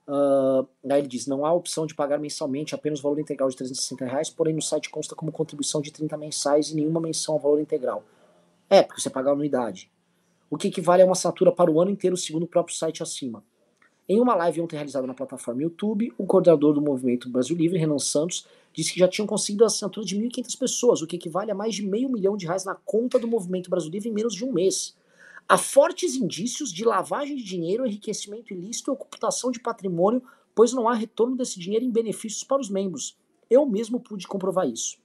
[0.06, 3.56] Uh, aí ele diz: não há opção de pagar mensalmente apenas o valor integral de
[3.56, 7.40] 360 reais, porém no site consta como contribuição de 30 mensais e nenhuma menção ao
[7.40, 8.04] valor integral.
[8.70, 9.90] É, porque você paga a anuidade.
[10.54, 13.44] O que equivale a uma assinatura para o ano inteiro, segundo o próprio site acima.
[14.08, 17.98] Em uma live ontem realizada na plataforma YouTube, o coordenador do Movimento Brasil Livre, Renan
[17.98, 21.56] Santos, disse que já tinham conseguido a assinatura de 1.500 pessoas, o que equivale a
[21.56, 24.46] mais de meio milhão de reais na conta do Movimento Brasil Livre em menos de
[24.46, 24.96] um mês.
[25.50, 30.22] Há fortes indícios de lavagem de dinheiro, enriquecimento ilícito e ocultação de patrimônio,
[30.54, 33.18] pois não há retorno desse dinheiro em benefícios para os membros.
[33.50, 35.00] Eu mesmo pude comprovar isso.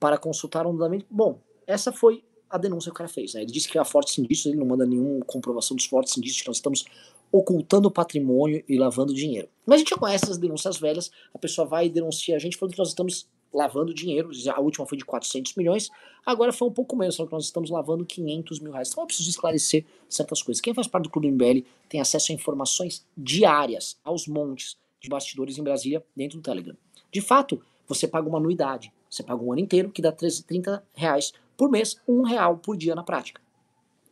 [0.00, 1.06] Para consultar o andamento.
[1.08, 3.34] Bom, essa foi a denúncia que o cara fez.
[3.34, 3.42] Né?
[3.42, 6.48] Ele disse que há fortes indícios, ele não manda nenhuma comprovação dos fortes indícios que
[6.48, 6.84] nós estamos
[7.32, 9.48] ocultando patrimônio e lavando dinheiro.
[9.64, 12.56] Mas a gente já conhece as denúncias velhas, a pessoa vai e denuncia a gente
[12.56, 15.90] falando que nós estamos lavando dinheiro, a última foi de 400 milhões,
[16.24, 18.90] agora foi um pouco menos, só que nós estamos lavando 500 mil reais.
[18.90, 20.60] Então eu preciso esclarecer certas coisas.
[20.60, 25.58] Quem faz parte do Clube MBL tem acesso a informações diárias, aos montes de bastidores
[25.58, 26.76] em Brasília, dentro do Telegram.
[27.12, 31.32] De fato, você paga uma anuidade, você paga um ano inteiro, que dá 30 reais
[31.60, 33.42] por mês, um real por dia na prática.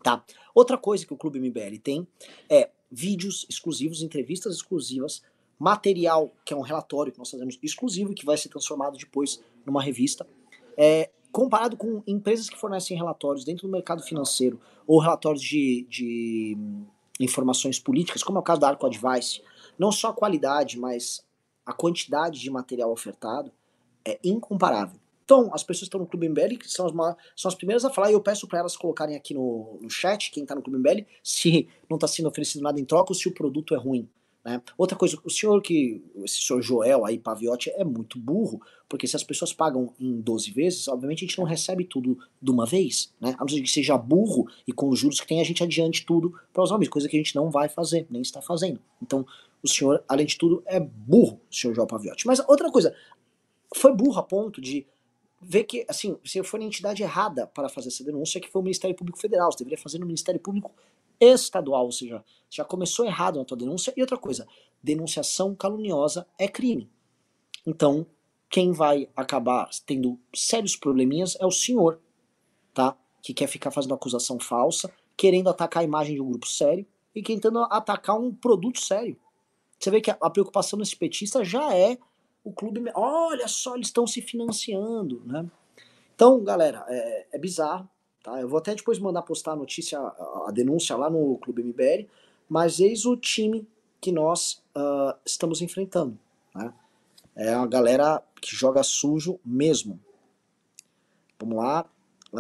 [0.03, 0.23] Tá?
[0.55, 2.07] Outra coisa que o Clube MBL tem
[2.47, 5.23] é vídeos exclusivos, entrevistas exclusivas,
[5.59, 9.83] material, que é um relatório que nós fazemos exclusivo, que vai ser transformado depois numa
[9.83, 10.29] revista,
[10.77, 16.55] é, comparado com empresas que fornecem relatórios dentro do mercado financeiro ou relatórios de, de
[17.19, 19.41] informações políticas, como é o caso da Arco Advice,
[19.79, 21.25] não só a qualidade, mas
[21.65, 23.51] a quantidade de material ofertado
[24.05, 25.01] é incomparável.
[25.29, 27.91] Então, as pessoas que estão no Clube MBL que são as, são as primeiras a
[27.91, 30.79] falar, e eu peço para elas colocarem aqui no, no chat, quem está no Clube
[30.79, 34.09] MBL, se não está sendo oferecido nada em troca ou se o produto é ruim.
[34.43, 34.63] Né?
[34.79, 39.17] Outra coisa, o senhor que, esse senhor Joel aí, Paviotti, é muito burro, porque se
[39.17, 43.13] as pessoas pagam em 12 vezes, obviamente a gente não recebe tudo de uma vez,
[43.21, 43.35] né?
[43.37, 46.07] A não ser que seja burro e com os juros que tem, a gente adiante
[46.07, 48.81] tudo para os homens, coisa que a gente não vai fazer, nem está fazendo.
[49.03, 49.27] Então,
[49.63, 52.27] o senhor, além de tudo, é burro, o senhor Joel Paviotti.
[52.27, 52.95] Mas outra coisa,
[53.77, 54.87] foi burro a ponto de
[55.41, 58.65] ver que, assim, você foi na entidade errada para fazer essa denúncia, que foi o
[58.65, 59.51] Ministério Público Federal.
[59.53, 60.73] Você deveria fazer no Ministério Público
[61.21, 63.93] estadual, ou seja, já começou errado na tua denúncia.
[63.97, 64.47] E outra coisa,
[64.83, 66.91] denunciação caluniosa é crime.
[67.67, 68.07] Então,
[68.51, 72.01] quem vai acabar tendo sérios probleminhas é o senhor,
[72.73, 72.97] tá?
[73.23, 77.23] Que quer ficar fazendo acusação falsa, querendo atacar a imagem de um grupo sério e
[77.23, 79.19] tentando atacar um produto sério.
[79.79, 81.99] Você vê que a, preocupação desse petista já é
[82.45, 82.83] o clube.
[82.95, 85.47] Olha só, eles estão se financiando, né?
[86.15, 87.89] Então, galera, é, é bizarro.
[88.23, 88.41] Tá?
[88.41, 92.09] Eu vou até depois mandar postar a notícia, a, a denúncia lá no Clube MBL,
[92.49, 93.67] mas eis o time
[94.01, 96.19] que nós uh, estamos enfrentando.
[96.55, 96.73] Né?
[97.37, 100.01] É uma galera que joga sujo mesmo.
[101.39, 101.87] Vamos lá.
[102.33, 102.39] Uh,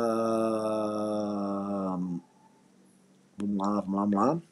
[3.38, 4.42] vamos lá, vamos lá, vamos lá.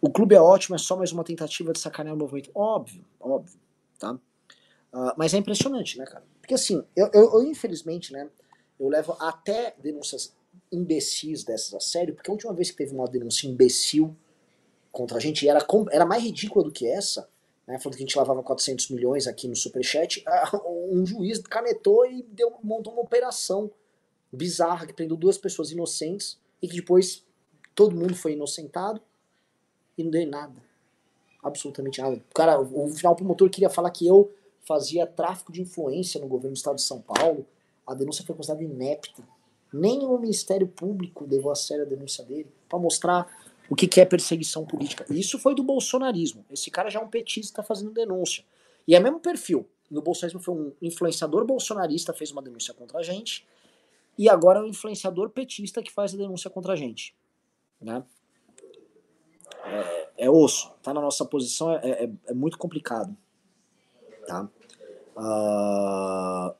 [0.00, 2.50] O clube é ótimo, é só mais uma tentativa de sacanear o movimento.
[2.54, 3.60] Óbvio, óbvio,
[3.98, 4.14] tá?
[4.92, 6.24] Uh, mas é impressionante, né, cara?
[6.40, 8.28] Porque assim, eu, eu, eu, infelizmente, né,
[8.78, 10.34] eu levo até denúncias
[10.72, 14.16] imbecis dessas a sério, porque a última vez que teve uma denúncia imbecil
[14.90, 17.28] contra a gente, e era, era mais ridícula do que essa,
[17.66, 20.24] né, falando que a gente lavava 400 milhões aqui no Superchat,
[20.64, 23.70] um juiz canetou e deu, montou uma operação
[24.32, 27.24] bizarra que prendeu duas pessoas inocentes e que depois
[27.74, 29.00] todo mundo foi inocentado
[29.96, 30.62] e não deu nada.
[31.42, 32.16] Absolutamente nada.
[32.16, 34.30] O cara, o, o final promotor queria falar que eu
[34.66, 37.46] fazia tráfico de influência no governo do estado de São Paulo.
[37.86, 39.22] A denúncia foi considerada inepta.
[39.72, 43.26] Nem o Ministério Público levou a sério a denúncia dele para mostrar
[43.68, 45.06] o que, que é perseguição política.
[45.08, 46.44] Isso foi do bolsonarismo.
[46.50, 48.44] Esse cara já é um petista fazendo denúncia.
[48.86, 49.66] E é o mesmo perfil.
[49.90, 53.46] No bolsonarismo foi um influenciador bolsonarista fez uma denúncia contra a gente.
[54.18, 57.14] E agora é um influenciador petista que faz a denúncia contra a gente.
[57.80, 58.02] Né?
[59.64, 60.72] É, é osso.
[60.82, 63.16] Tá na nossa posição é, é, é muito complicado.
[64.26, 64.48] Tá?
[65.16, 66.54] Uh,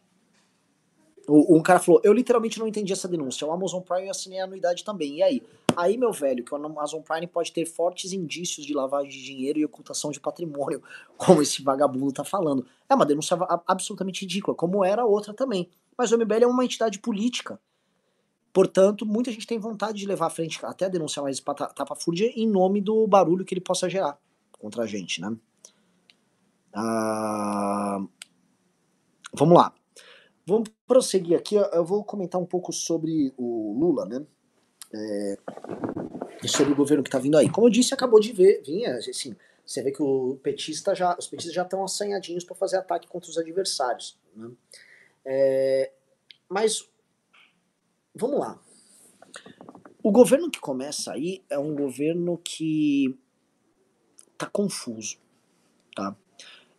[1.29, 3.46] um cara falou, eu literalmente não entendi essa denúncia.
[3.46, 5.18] O Amazon Prime eu assinei a anuidade também.
[5.18, 5.42] E aí?
[5.76, 9.59] Aí, meu velho, que o Amazon Prime pode ter fortes indícios de lavagem de dinheiro
[9.59, 10.83] e ocultação de patrimônio,
[11.16, 12.66] como esse vagabundo tá falando.
[12.88, 15.68] É uma denúncia absolutamente ridícula, como era a outra também.
[15.96, 17.61] Mas o MBL é uma entidade política.
[18.52, 22.48] Portanto, muita gente tem vontade de levar à frente até a denúncia mais tapafúrdia em
[22.48, 24.18] nome do barulho que ele possa gerar
[24.58, 25.36] contra a gente, né?
[26.72, 27.98] Ah,
[29.32, 29.72] vamos lá.
[30.46, 31.54] Vamos prosseguir aqui.
[31.54, 34.26] Eu vou comentar um pouco sobre o Lula, né?
[34.92, 35.38] É,
[36.48, 37.48] sobre o governo que está vindo aí.
[37.48, 41.28] Como eu disse, acabou de ver, vinha, assim, você vê que o petista já, os
[41.28, 44.18] petistas já estão assanhadinhos para fazer ataque contra os adversários.
[44.34, 44.50] Né?
[45.24, 45.92] É,
[46.48, 46.88] mas
[48.14, 48.60] vamos lá.
[50.02, 53.14] O governo que começa aí é um governo que
[54.36, 55.18] tá confuso,
[55.94, 56.16] tá?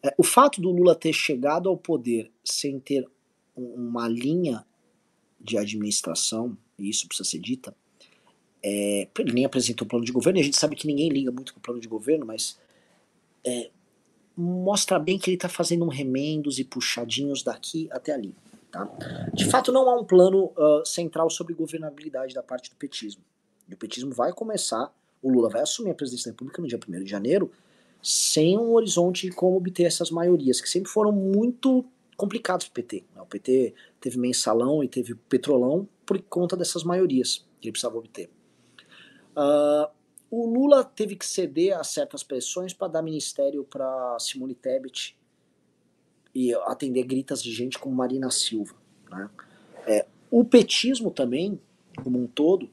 [0.04, 3.08] É, o fato do Lula ter chegado ao poder sem ter
[3.56, 4.66] uma linha
[5.40, 7.76] de administração, e isso precisa ser dita,
[8.64, 11.54] é, ele nem apresentou plano de governo, e a gente sabe que ninguém liga muito
[11.54, 12.60] com o plano de governo, mas
[13.46, 13.70] é,
[14.36, 18.34] mostra bem que ele está fazendo um remendos e puxadinhos daqui até ali.
[18.72, 18.90] Tá?
[19.34, 23.22] De fato, não há um plano uh, central sobre governabilidade da parte do petismo.
[23.68, 26.80] E o petismo vai começar, o Lula vai assumir a presidência da República no dia
[26.88, 27.52] 1 de janeiro,
[28.02, 32.76] sem um horizonte de como obter essas maiorias, que sempre foram muito complicados para o
[32.76, 33.04] PT.
[33.14, 33.22] Né?
[33.22, 38.30] O PT teve mensalão e teve petrolão por conta dessas maiorias que ele precisava obter.
[39.36, 39.90] Uh,
[40.30, 45.18] o Lula teve que ceder a certas pressões para dar ministério para Simone Tebet
[46.34, 48.76] e atender gritas de gente como Marina Silva.
[49.10, 49.30] Né?
[49.86, 51.60] É, o petismo também,
[52.04, 52.70] como um todo,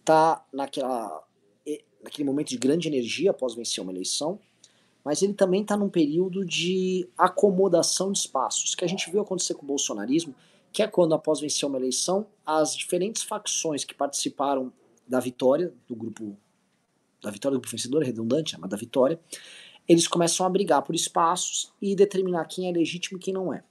[0.00, 4.38] está naquele momento de grande energia após vencer uma eleição,
[5.04, 9.54] mas ele também está num período de acomodação de espaços, que a gente viu acontecer
[9.54, 10.34] com o bolsonarismo,
[10.72, 14.72] que é quando, após vencer uma eleição, as diferentes facções que participaram
[15.06, 16.36] da vitória do grupo,
[17.20, 19.20] da vitória do vencedor, é redundante, mas da vitória,
[19.88, 23.62] eles começam a brigar por espaços e determinar quem é legítimo e quem não é.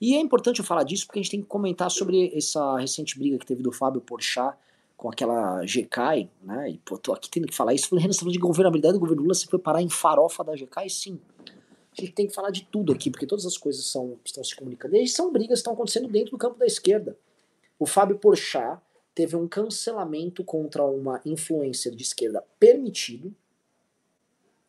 [0.00, 3.18] E é importante eu falar disso porque a gente tem que comentar sobre essa recente
[3.18, 4.56] briga que teve do Fábio Porchat
[4.96, 6.70] com aquela GK, né?
[6.70, 7.94] E pô, tô aqui tendo que falar isso.
[7.94, 10.88] Renan, você falou de governabilidade do governo Lula, você foi parar em farofa da GK?
[10.88, 11.18] sim.
[11.96, 14.54] A gente tem que falar de tudo aqui, porque todas as coisas são, estão se
[14.54, 14.96] comunicando.
[14.96, 17.16] E são brigas que estão acontecendo dentro do campo da esquerda.
[17.78, 18.80] O Fábio Porchat
[19.14, 23.34] teve um cancelamento contra uma influencer de esquerda permitido,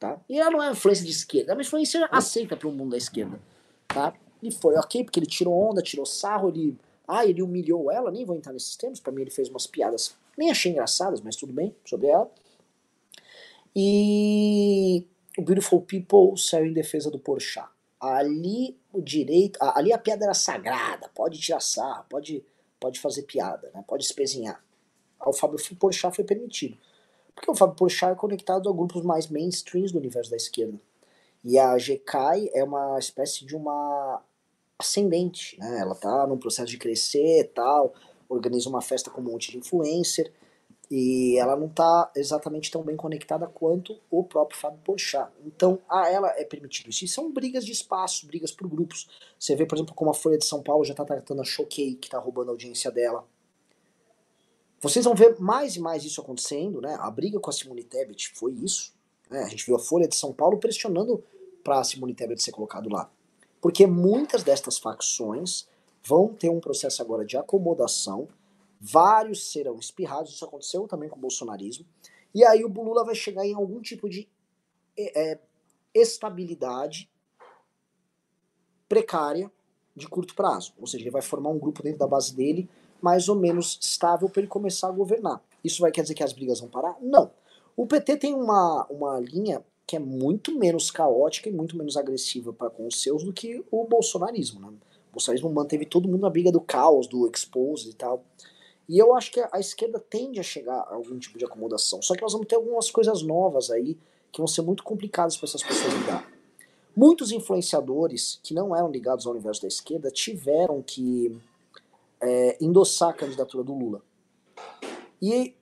[0.01, 0.19] tá?
[0.27, 2.97] E ela não é influência de esquerda, é uma influência aceita para o mundo da
[2.97, 3.39] esquerda,
[3.87, 4.13] tá?
[4.41, 6.75] E foi ok, porque ele tirou onda, tirou sarro, ele
[7.07, 10.15] ah, ele humilhou ela, nem vou entrar nesses termos, para mim ele fez umas piadas,
[10.35, 12.31] nem achei engraçadas, mas tudo bem, sobre ela.
[13.75, 15.05] E
[15.37, 17.69] o Beautiful People saiu em defesa do Porchat.
[17.99, 22.43] Ali o direito, ali a piada era sagrada, pode tirar sarro, pode,
[22.79, 23.83] pode fazer piada, né?
[23.87, 24.63] pode espezinhar.
[25.23, 26.75] O Fábio Porchat foi permitido.
[27.41, 30.80] Porque o Fábio Porchat é conectado a grupos mais mainstreams do universo da esquerda.
[31.43, 34.21] E a GK é uma espécie de uma
[34.77, 35.80] ascendente, né?
[35.80, 37.95] Ela tá num processo de crescer tal,
[38.30, 40.32] organiza uma festa com um monte de influencer
[40.89, 45.32] e ela não tá exatamente tão bem conectada quanto o próprio Fábio Porchat.
[45.43, 47.06] Então, a ela é permitido isso.
[47.06, 49.10] E são brigas de espaço, brigas por grupos.
[49.39, 51.95] Você vê, por exemplo, como a Folha de São Paulo já tá tratando a Choquei,
[51.95, 53.25] que tá roubando a audiência dela.
[54.82, 56.98] Vocês vão ver mais e mais isso acontecendo, né?
[57.00, 58.94] A briga com a Simone Tebet foi isso,
[59.30, 59.44] Né?
[59.44, 61.24] A gente viu a Folha de São Paulo pressionando
[61.63, 63.10] para Simone Tebet ser colocado lá.
[63.62, 65.67] Porque muitas destas facções
[66.04, 68.28] vão ter um processo agora de acomodação,
[68.80, 71.86] vários serão espirrados, isso aconteceu também com o bolsonarismo,
[72.34, 74.28] e aí o Lula vai chegar em algum tipo de
[74.98, 75.39] é,
[75.94, 77.10] estabilidade
[78.89, 79.52] precária
[79.96, 80.74] de curto prazo.
[80.80, 82.67] Ou seja, ele vai formar um grupo dentro da base dele
[83.01, 85.41] mais ou menos estável para ele começar a governar.
[85.63, 86.95] Isso vai quer dizer que as brigas vão parar?
[87.01, 87.31] Não.
[87.75, 92.53] O PT tem uma, uma linha que é muito menos caótica e muito menos agressiva
[92.53, 94.59] para com os seus do que o bolsonarismo.
[94.59, 94.67] Né?
[95.09, 98.23] O bolsonarismo manteve todo mundo na briga do caos, do expose e tal.
[98.87, 102.01] E eu acho que a, a esquerda tende a chegar a algum tipo de acomodação.
[102.01, 103.97] Só que nós vamos ter algumas coisas novas aí
[104.31, 106.31] que vão ser muito complicadas para essas pessoas lidar.
[106.95, 111.37] Muitos influenciadores que não eram ligados ao universo da esquerda tiveram que
[112.21, 114.01] é, endossar a candidatura do Lula.
[115.21, 115.55] E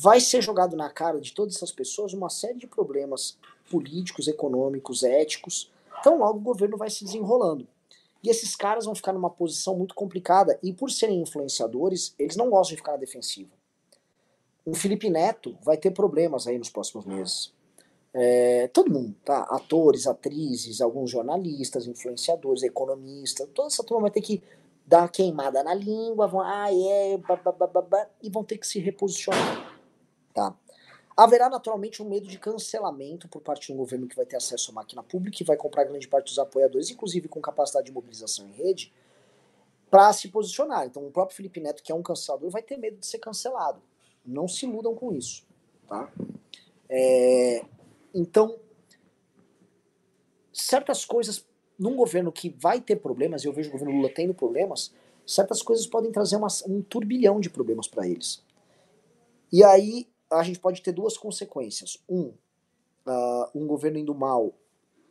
[0.00, 3.38] vai ser jogado na cara de todas essas pessoas uma série de problemas
[3.70, 5.70] políticos, econômicos, éticos.
[6.00, 7.66] Então logo o governo vai se desenrolando.
[8.22, 10.58] E esses caras vão ficar numa posição muito complicada.
[10.62, 13.50] E por serem influenciadores, eles não gostam de ficar na defensiva.
[14.64, 17.52] O Felipe Neto vai ter problemas aí nos próximos meses.
[18.12, 19.42] É, todo mundo, tá?
[19.42, 24.42] Atores, atrizes, alguns jornalistas, influenciadores, economistas, toda essa turma vai ter que
[24.86, 27.18] dar uma queimada na língua, vão, ah, é,
[28.22, 29.76] e vão ter que se reposicionar,
[30.32, 30.54] tá?
[31.16, 34.70] Haverá naturalmente um medo de cancelamento por parte de um governo que vai ter acesso
[34.70, 38.46] à máquina pública e vai comprar grande parte dos apoiadores, inclusive com capacidade de mobilização
[38.46, 38.92] em rede,
[39.90, 40.84] para se posicionar.
[40.84, 43.80] Então o próprio Felipe Neto, que é um cancelador, vai ter medo de ser cancelado.
[44.24, 45.46] Não se iludam com isso,
[45.88, 46.12] tá?
[46.88, 47.64] É,
[48.14, 48.58] então,
[50.52, 51.45] certas coisas
[51.78, 54.92] num governo que vai ter problemas, e eu vejo o governo Lula tendo problemas,
[55.26, 58.42] certas coisas podem trazer uma, um turbilhão de problemas para eles.
[59.52, 61.98] E aí a gente pode ter duas consequências.
[62.08, 62.32] Um,
[63.06, 64.52] uh, um governo indo mal,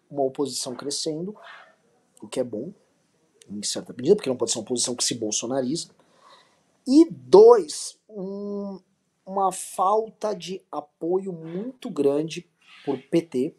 [0.09, 1.35] uma oposição crescendo,
[2.21, 2.73] o que é bom,
[3.49, 5.89] em certa medida, porque não pode ser uma oposição que se bolsonariza.
[6.87, 8.79] E dois, um,
[9.25, 12.47] uma falta de apoio muito grande
[12.85, 13.55] por PT,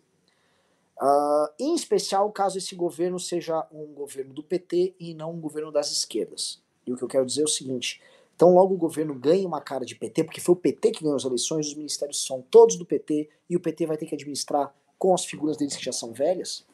[1.00, 5.70] Uh, em especial caso esse governo seja um governo do PT e não um governo
[5.70, 6.62] das esquerdas.
[6.86, 8.00] E o que eu quero dizer é o seguinte:
[8.36, 11.16] então, logo o governo ganha uma cara de PT, porque foi o PT que ganhou
[11.16, 14.74] as eleições, os ministérios são todos do PT e o PT vai ter que administrar
[14.98, 16.66] com as figuras deles que já são velhas.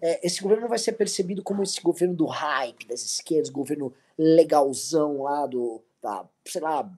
[0.00, 3.92] É, esse governo não vai ser percebido como esse governo do hype das esquerdas, governo
[4.16, 6.90] legalzão lá do, da, sei lá,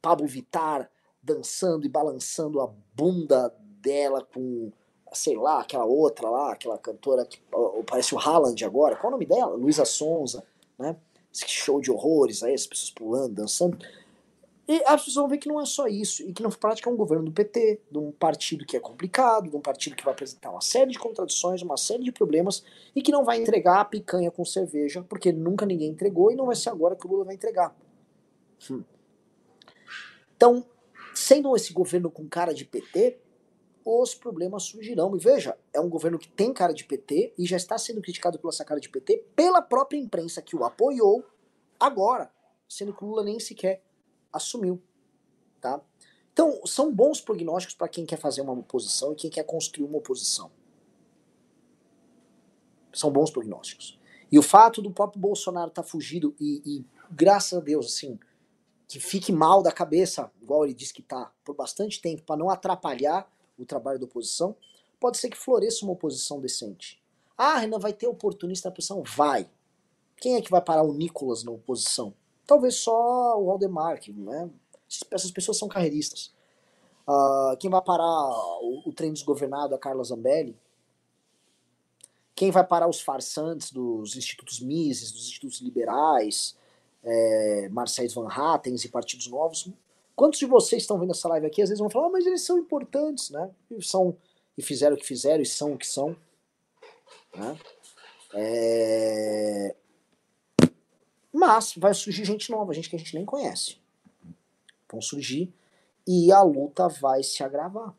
[0.00, 0.90] Pablo Vittar
[1.22, 4.70] dançando e balançando a bunda dela com
[5.14, 7.40] sei lá, aquela outra lá, aquela cantora que
[7.86, 9.54] parece o Haaland agora, qual é o nome dela?
[9.54, 10.44] Luísa Sonza,
[10.78, 10.96] né?
[11.32, 13.78] Esse show de horrores aí, as pessoas pulando, dançando.
[14.68, 16.92] E as pessoas vão ver que não é só isso, e que na prática é
[16.92, 20.12] um governo do PT, de um partido que é complicado, de um partido que vai
[20.12, 22.62] apresentar uma série de contradições, uma série de problemas,
[22.94, 26.46] e que não vai entregar a picanha com cerveja, porque nunca ninguém entregou e não
[26.46, 27.74] vai ser agora que o Lula vai entregar.
[28.70, 28.82] Hum.
[30.36, 30.64] Então,
[31.14, 33.18] sendo esse governo com cara de PT,
[33.84, 35.14] os problemas surgirão.
[35.16, 38.38] E veja, é um governo que tem cara de PT e já está sendo criticado
[38.38, 41.24] pela essa cara de PT pela própria imprensa que o apoiou
[41.78, 42.32] agora,
[42.68, 43.82] sendo que o Lula nem sequer
[44.32, 44.80] assumiu.
[45.60, 45.80] Tá?
[46.32, 49.98] Então, são bons prognósticos para quem quer fazer uma oposição e quem quer construir uma
[49.98, 50.50] oposição.
[52.92, 53.98] São bons prognósticos.
[54.30, 58.18] E o fato do próprio Bolsonaro estar tá fugido e, e, graças a Deus, assim,
[58.88, 62.48] que fique mal da cabeça, igual ele disse que tá, por bastante tempo, para não
[62.48, 63.30] atrapalhar
[63.62, 64.56] o trabalho da oposição,
[65.00, 67.02] pode ser que floresça uma oposição decente.
[67.36, 69.02] Ah, Renan, vai ter oportunista na oposição?
[69.02, 69.48] Vai.
[70.16, 72.14] Quem é que vai parar o Nicolas na oposição?
[72.46, 74.50] Talvez só o Aldemar, que, né?
[75.10, 76.32] Essas pessoas são carreiristas.
[77.08, 80.56] Uh, quem vai parar o, o trem desgovernado, a Carla Zambelli?
[82.34, 86.56] Quem vai parar os farsantes dos institutos Mises, dos institutos liberais,
[87.02, 87.68] é,
[88.14, 89.68] Van Hattens e partidos novos?
[90.14, 92.42] Quantos de vocês estão vendo essa live aqui, às vezes vão falar, oh, mas eles
[92.42, 93.50] são importantes, né?
[93.70, 94.16] E, são,
[94.56, 96.16] e fizeram o que fizeram e são o que são.
[97.34, 97.58] Né?
[98.34, 99.76] É...
[101.32, 103.78] Mas vai surgir gente nova, gente que a gente nem conhece.
[104.90, 105.52] Vão surgir
[106.06, 107.94] e a luta vai se agravar.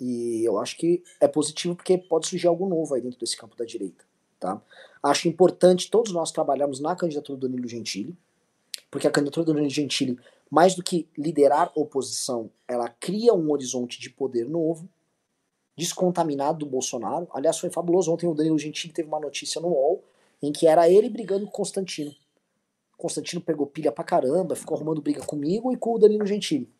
[0.00, 3.54] E eu acho que é positivo porque pode surgir algo novo aí dentro desse campo
[3.56, 4.04] da direita.
[4.40, 4.60] Tá?
[5.02, 8.16] Acho importante todos nós trabalharmos na candidatura do Danilo Gentili,
[8.90, 10.18] porque a candidatura do Danilo Gentili
[10.54, 14.88] mais do que liderar oposição, ela cria um horizonte de poder novo,
[15.76, 17.26] descontaminado do Bolsonaro.
[17.32, 18.12] Aliás, foi fabuloso.
[18.12, 20.04] Ontem o Danilo Gentili teve uma notícia no UOL
[20.40, 22.14] em que era ele brigando com Constantino.
[22.96, 26.72] Constantino pegou pilha pra caramba, ficou arrumando briga comigo e com o Danilo Gentili.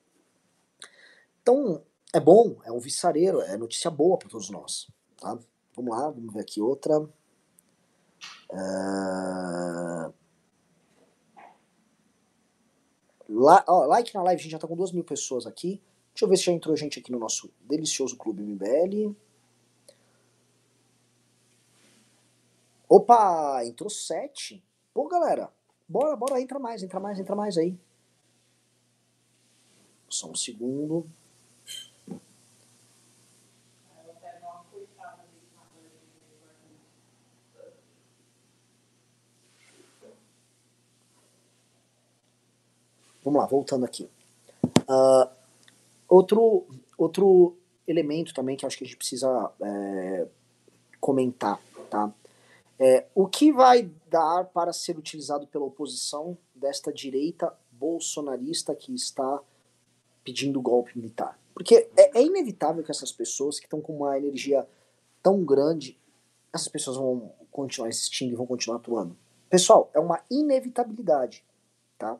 [1.42, 4.88] Então, é bom, é um viçareiro, é notícia boa para todos nós.
[5.16, 5.36] Tá?
[5.74, 7.00] Vamos lá, vamos ver aqui outra.
[8.52, 10.23] Uh...
[13.28, 15.80] La ó, like na live, a gente já tá com duas mil pessoas aqui.
[16.12, 19.14] Deixa eu ver se já entrou gente aqui no nosso delicioso Clube MBL.
[22.88, 24.62] Opa, entrou sete.
[24.92, 25.50] Pô, galera,
[25.88, 27.76] bora, bora, entra mais, entra mais, entra mais aí.
[30.08, 31.06] Só um segundo.
[43.34, 44.08] Vamos lá, voltando aqui.
[44.88, 45.28] Uh,
[46.08, 46.66] outro,
[46.96, 47.56] outro
[47.86, 50.28] elemento também que acho que a gente precisa é,
[51.00, 51.60] comentar,
[51.90, 52.14] tá?
[52.78, 59.40] É, o que vai dar para ser utilizado pela oposição desta direita bolsonarista que está
[60.22, 61.36] pedindo golpe militar?
[61.52, 64.64] Porque é, é inevitável que essas pessoas que estão com uma energia
[65.20, 65.98] tão grande,
[66.52, 69.16] essas pessoas vão continuar existindo e vão continuar atuando.
[69.50, 71.44] Pessoal, é uma inevitabilidade,
[71.98, 72.16] tá?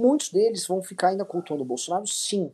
[0.00, 2.50] Muitos deles vão ficar ainda cultuando o Bolsonaro, sim,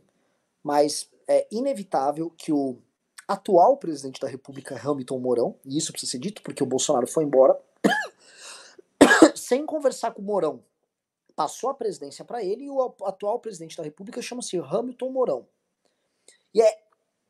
[0.61, 2.77] mas é inevitável que o
[3.25, 7.23] atual presidente da República, Hamilton Mourão, e isso precisa ser dito porque o Bolsonaro foi
[7.23, 7.57] embora,
[9.33, 10.61] sem conversar com o Mourão,
[11.37, 15.47] passou a presidência para ele e o atual presidente da República chama-se Hamilton Mourão.
[16.53, 16.81] E é,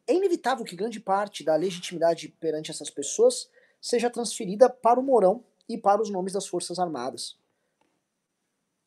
[0.07, 3.47] é inevitável que grande parte da legitimidade perante essas pessoas
[3.79, 7.37] seja transferida para o Mourão e para os nomes das Forças Armadas.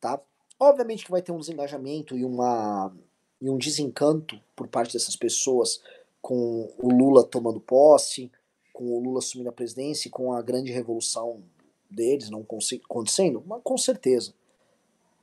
[0.01, 0.20] Tá?
[0.61, 2.95] Obviamente que vai ter um desengajamento e, uma,
[3.41, 5.81] e um desencanto por parte dessas pessoas
[6.21, 8.31] com o Lula tomando posse,
[8.71, 11.43] com o Lula assumindo a presidência e com a grande revolução
[11.91, 12.47] deles não
[12.85, 14.35] acontecendo, mas com certeza.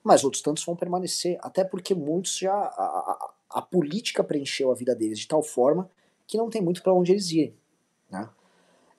[0.04, 2.54] Mas outros tantos vão permanecer, até porque muitos já.
[2.54, 5.90] A, a, a política preencheu a vida deles de tal forma
[6.26, 7.56] que não tem muito para onde eles irem.
[8.10, 8.28] Né?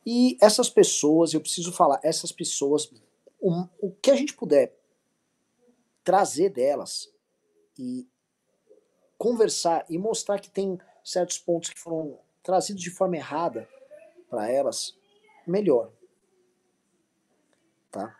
[0.06, 2.90] E essas pessoas, eu preciso falar, essas pessoas,
[3.40, 4.77] o, o que a gente puder
[6.08, 7.12] trazer delas
[7.78, 8.08] e
[9.18, 13.68] conversar e mostrar que tem certos pontos que foram trazidos de forma errada
[14.30, 14.96] para elas,
[15.46, 15.92] melhor.
[17.90, 18.18] Tá?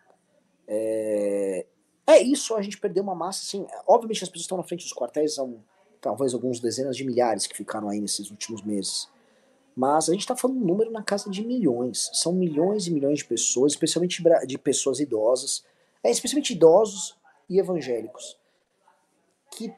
[0.66, 1.64] É...
[2.07, 4.93] é isso, a gente perdeu uma massa, assim, obviamente as pessoas estão na frente dos
[4.93, 5.64] quartéis, são
[5.99, 9.09] talvez alguns dezenas de milhares que ficaram aí nesses últimos meses.
[9.74, 12.11] Mas a gente está falando um número na casa de milhões.
[12.12, 15.64] São milhões e milhões de pessoas, especialmente de pessoas idosas,
[16.05, 17.18] é, especialmente idosos
[17.49, 18.38] e evangélicos
[19.51, 19.74] que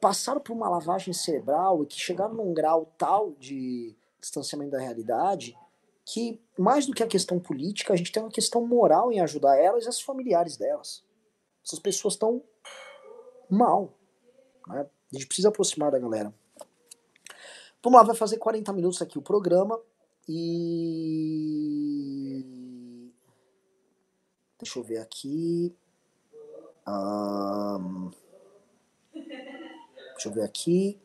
[0.00, 5.56] passaram por uma lavagem cerebral e que chegaram num grau tal de distanciamento da realidade
[6.04, 9.56] que, mais do que a questão política, a gente tem uma questão moral em ajudar
[9.56, 11.04] elas e as familiares delas.
[11.64, 12.42] Essas pessoas estão
[13.48, 13.94] mal.
[14.66, 14.80] Né?
[14.80, 16.34] A gente precisa aproximar da galera.
[17.82, 19.80] Vamos lá, vai fazer 40 minutos aqui o programa
[20.28, 20.84] e.
[24.58, 25.74] Deixa eu ver aqui.
[26.90, 28.10] Um,
[30.14, 30.98] deixa eu ver aqui.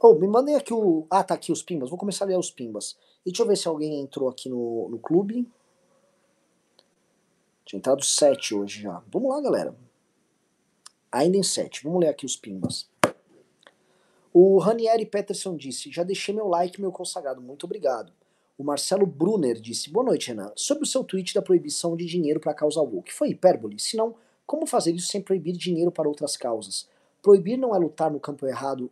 [0.00, 1.06] Oh, me mandei aqui o.
[1.10, 1.90] Ah, tá aqui os pimbas.
[1.90, 2.96] Vou começar a ler os pimbas.
[3.24, 5.46] E deixa eu ver se alguém entrou aqui no, no clube.
[7.64, 9.02] Tinha entrado 7 hoje já.
[9.12, 9.76] Vamos lá, galera.
[11.12, 11.84] Ainda em 7.
[11.84, 12.88] Vamos ler aqui os pimbas.
[14.32, 17.40] O Ranieri Peterson disse: Já deixei meu like, meu consagrado.
[17.40, 18.12] Muito obrigado.
[18.56, 20.52] O Marcelo Brunner disse: Boa noite, Renan.
[20.56, 23.12] Sobre o seu tweet da proibição de dinheiro para causa woke.
[23.12, 23.78] Foi hipérbole?
[23.78, 24.14] Se não,
[24.50, 26.88] como fazer isso sem proibir dinheiro para outras causas?
[27.22, 28.90] Proibir não é lutar no campo errado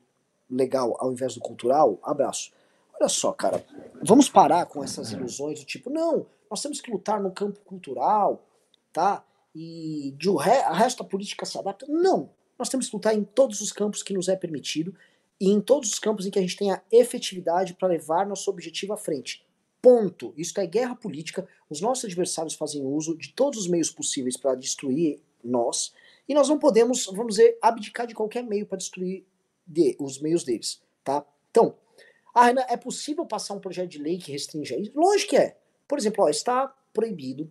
[0.49, 1.99] legal ao invés do cultural?
[2.01, 2.53] Abraço.
[2.95, 3.67] Olha só, cara,
[4.01, 8.47] vamos parar com essas ilusões do tipo, não, nós temos que lutar no campo cultural,
[8.93, 9.25] tá?
[9.53, 11.87] E de o re resto da política se adapta.
[11.89, 14.95] Não, nós temos que lutar em todos os campos que nos é permitido
[15.41, 18.93] e em todos os campos em que a gente tenha efetividade para levar nosso objetivo
[18.93, 19.45] à frente.
[19.83, 20.33] Ponto.
[20.37, 21.49] Isso é guerra política.
[21.69, 25.93] Os nossos adversários fazem uso de todos os meios possíveis para destruir nós,
[26.29, 29.25] e nós não podemos, vamos dizer, abdicar de qualquer meio para destruir
[29.67, 31.25] de, os meios deles, tá?
[31.51, 31.75] Então,
[32.35, 34.93] ah, Renan, é possível passar um projeto de lei que restringe isso?
[34.95, 35.59] Lógico que é.
[35.89, 37.51] Por exemplo, ó, está proibido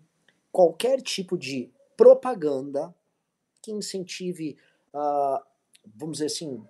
[0.51, 2.93] qualquer tipo de propaganda
[3.61, 4.57] que incentive,
[4.93, 5.43] uh,
[5.95, 6.63] vamos dizer assim,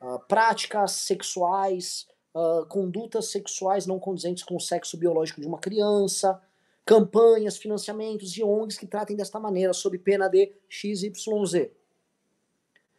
[0.00, 6.40] uh, práticas sexuais, uh, condutas sexuais não condizentes com o sexo biológico de uma criança,
[6.88, 11.68] campanhas, financiamentos de ONGs que tratem desta maneira, sob pena de XYZ.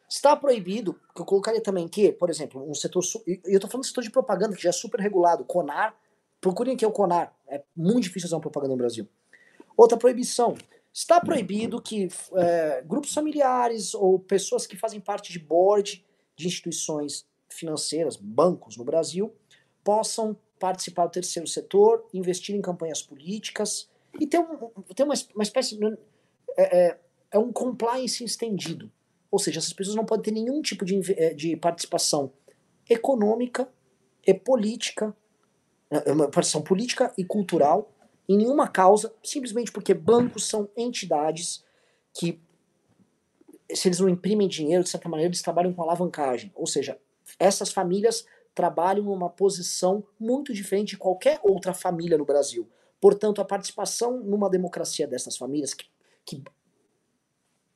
[0.08, 3.04] Está proibido, que eu colocaria também que, por exemplo, um setor.
[3.26, 5.44] E eu estou falando do setor de propaganda, que já é super regulado.
[5.44, 5.96] CONAR.
[6.40, 7.36] Procurem aqui o CONAR.
[7.48, 9.10] É muito difícil fazer uma propaganda no Brasil.
[9.76, 10.56] Outra proibição.
[10.94, 17.26] Está proibido que é, grupos familiares ou pessoas que fazem parte de board de instituições
[17.50, 19.34] financeiras, bancos no Brasil,
[19.84, 23.90] possam participar do terceiro setor, investir em campanhas políticas
[24.20, 25.78] e ter, um, ter uma, uma espécie.
[25.78, 25.98] de-
[26.58, 27.00] É, é,
[27.32, 28.92] é um compliance estendido.
[29.32, 32.34] Ou seja, essas pessoas não podem ter nenhum tipo de, eh, de participação
[32.90, 33.70] econômica
[34.28, 35.16] e política,
[35.92, 37.94] eh, uma participação política e cultural
[38.28, 41.64] em nenhuma causa, simplesmente porque bancos são entidades
[42.14, 42.40] que,
[43.72, 46.52] se eles não imprimem dinheiro, de certa maneira, eles trabalham com alavancagem.
[46.56, 47.00] Ou seja,
[47.38, 48.26] essas famílias
[48.60, 52.70] trabalham numa posição muito diferente de qualquer outra família no Brasil.
[53.00, 55.86] Portanto, a participação numa democracia dessas famílias, que,
[56.26, 56.44] que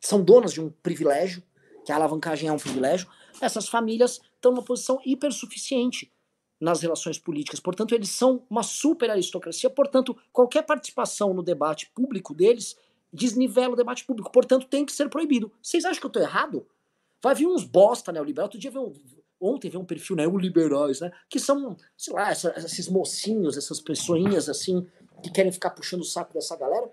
[0.02, 1.42] são donas de um privilégio,
[1.86, 3.08] que a alavancagem é um privilégio,
[3.40, 6.12] essas famílias estão numa posição hipersuficiente
[6.60, 7.62] nas relações políticas.
[7.62, 9.70] Portanto, eles são uma super aristocracia.
[9.70, 12.76] Portanto, qualquer participação no debate público deles
[13.14, 14.30] desnivela o debate público.
[14.34, 15.50] Portanto, tem que ser proibido.
[15.62, 16.68] Vocês acham que eu estou errado?
[17.22, 18.48] Vai vir uns bosta neoliberal.
[18.48, 18.94] Outro dia veio um,
[19.44, 21.12] ontem veio um perfil neoliberais, né?
[21.30, 24.88] Que são, sei lá, essa- esses mocinhos, essas pessoinhas assim,
[25.22, 26.90] que querem ficar puxando o saco dessa galera.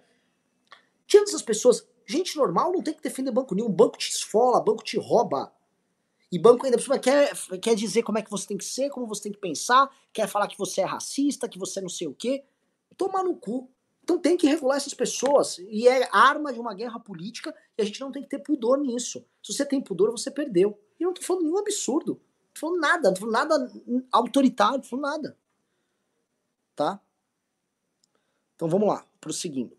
[1.07, 3.71] Tirando essas pessoas, gente normal não tem que defender banco nenhum.
[3.71, 5.53] Banco te esfola, banco te rouba.
[6.33, 9.07] E banco ainda por quer, quer dizer como é que você tem que ser, como
[9.07, 12.07] você tem que pensar, quer falar que você é racista, que você é não sei
[12.07, 12.45] o quê.
[12.97, 13.69] Tomar no cu.
[14.03, 15.59] Então tem que regular essas pessoas.
[15.59, 18.79] E é arma de uma guerra política e a gente não tem que ter pudor
[18.79, 19.25] nisso.
[19.43, 20.79] Se você tem pudor, você perdeu.
[20.99, 22.21] E eu não tô falando nenhum absurdo.
[22.55, 23.73] Tô falando nada, não falando nada
[24.13, 25.37] autoritário, não falando nada.
[26.75, 27.01] Tá?
[28.57, 29.77] Então vamos lá, prosseguindo.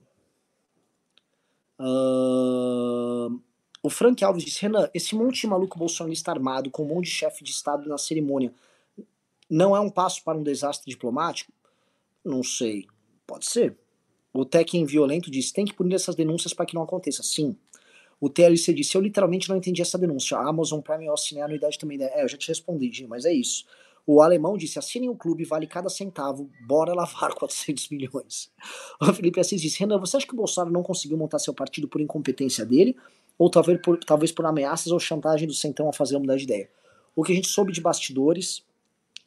[1.79, 3.39] Ahn,
[3.83, 7.11] o Frank Alves disse: Renan, esse monte de maluco bolsonarista armado com um monte de
[7.11, 8.53] chefe de Estado na cerimônia
[9.49, 11.51] não é um passo para um desastre diplomático?
[12.23, 12.87] Não sei.
[13.27, 13.77] Pode ser.
[14.33, 17.21] O Tekken Violento disse: tem que punir essas denúncias para que não aconteça.
[17.23, 17.57] Sim.
[18.21, 20.37] O TLC disse: eu literalmente não entendi essa denúncia.
[20.37, 21.97] A Amazon Prime eu assinei a anuidade também.
[21.97, 22.07] né?
[22.13, 23.65] É, eu já te respondi, Gi, mas é isso.
[24.05, 28.51] O alemão disse: assinem o clube, vale cada centavo, bora lavar 400 milhões.
[29.01, 31.87] O Felipe Assis disse: Renan, você acha que o Bolsonaro não conseguiu montar seu partido
[31.87, 32.95] por incompetência dele?
[33.39, 36.69] Ou talvez por, talvez por ameaças ou chantagem do Centrão a fazer mudar de ideia?
[37.15, 38.63] O que a gente soube de bastidores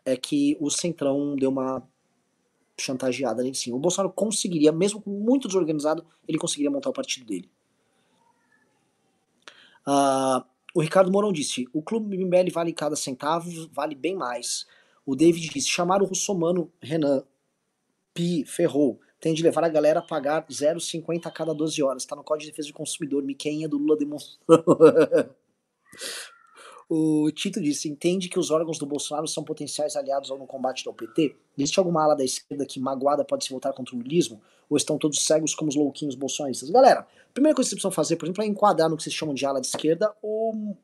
[0.04, 1.82] é que o Centrão deu uma
[2.78, 3.76] chantageada ali em cima.
[3.76, 7.50] O Bolsonaro conseguiria, mesmo muito desorganizado, ele conseguiria montar o partido dele.
[9.86, 14.66] Ah, o Ricardo Mourão disse: o clube MBL vale cada centavo, vale bem mais.
[15.06, 17.24] O David disse: chamar o russomano Renan
[18.12, 19.00] Pi ferrou.
[19.20, 22.04] Tem de levar a galera a pagar 0,50 a cada 12 horas.
[22.04, 23.22] Tá no Código de Defesa do Consumidor.
[23.22, 24.38] Miqueinha do Lula demonstrou.
[26.94, 30.94] o Tito disse: entende que os órgãos do Bolsonaro são potenciais aliados no combate ao
[30.94, 31.36] PT?
[31.58, 34.40] Existe alguma ala da esquerda que magoada pode se voltar contra o lulismo?
[34.68, 36.70] Ou estão todos cegos como os louquinhos bolsonaristas?
[36.70, 39.14] Galera, a primeira coisa que vocês precisam fazer, por exemplo, é enquadrar no que vocês
[39.14, 40.74] chamam de ala de esquerda o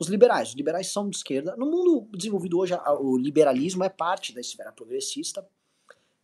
[0.00, 0.48] os liberais.
[0.48, 1.54] Os liberais são de esquerda.
[1.56, 5.46] No mundo desenvolvido hoje, o liberalismo é parte da esfera progressista.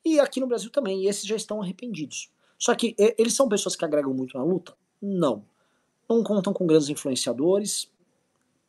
[0.03, 1.03] E aqui no Brasil também.
[1.03, 2.31] E esses já estão arrependidos.
[2.59, 4.75] Só que eles são pessoas que agregam muito na luta?
[5.01, 5.45] Não.
[6.09, 7.91] Não contam com grandes influenciadores.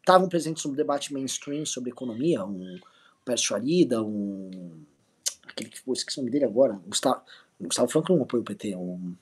[0.08, 2.41] Estavam presentes no debate mainstream sobre economia.
[2.45, 2.80] Um
[3.26, 4.86] Pércio Arida, um.
[5.45, 5.82] Aquele que.
[5.91, 6.80] Esqueci o nome dele agora.
[6.88, 7.22] Gustavo,
[7.60, 8.74] Gustavo Franco não apoia o PT.
[8.78, 9.14] Um,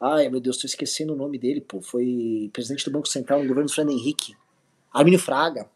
[0.00, 1.82] ai, meu Deus, tô esquecendo o nome dele, pô.
[1.82, 4.34] Foi presidente do Banco Central no governo do Fernando Henrique.
[4.90, 5.68] Arminio Fraga,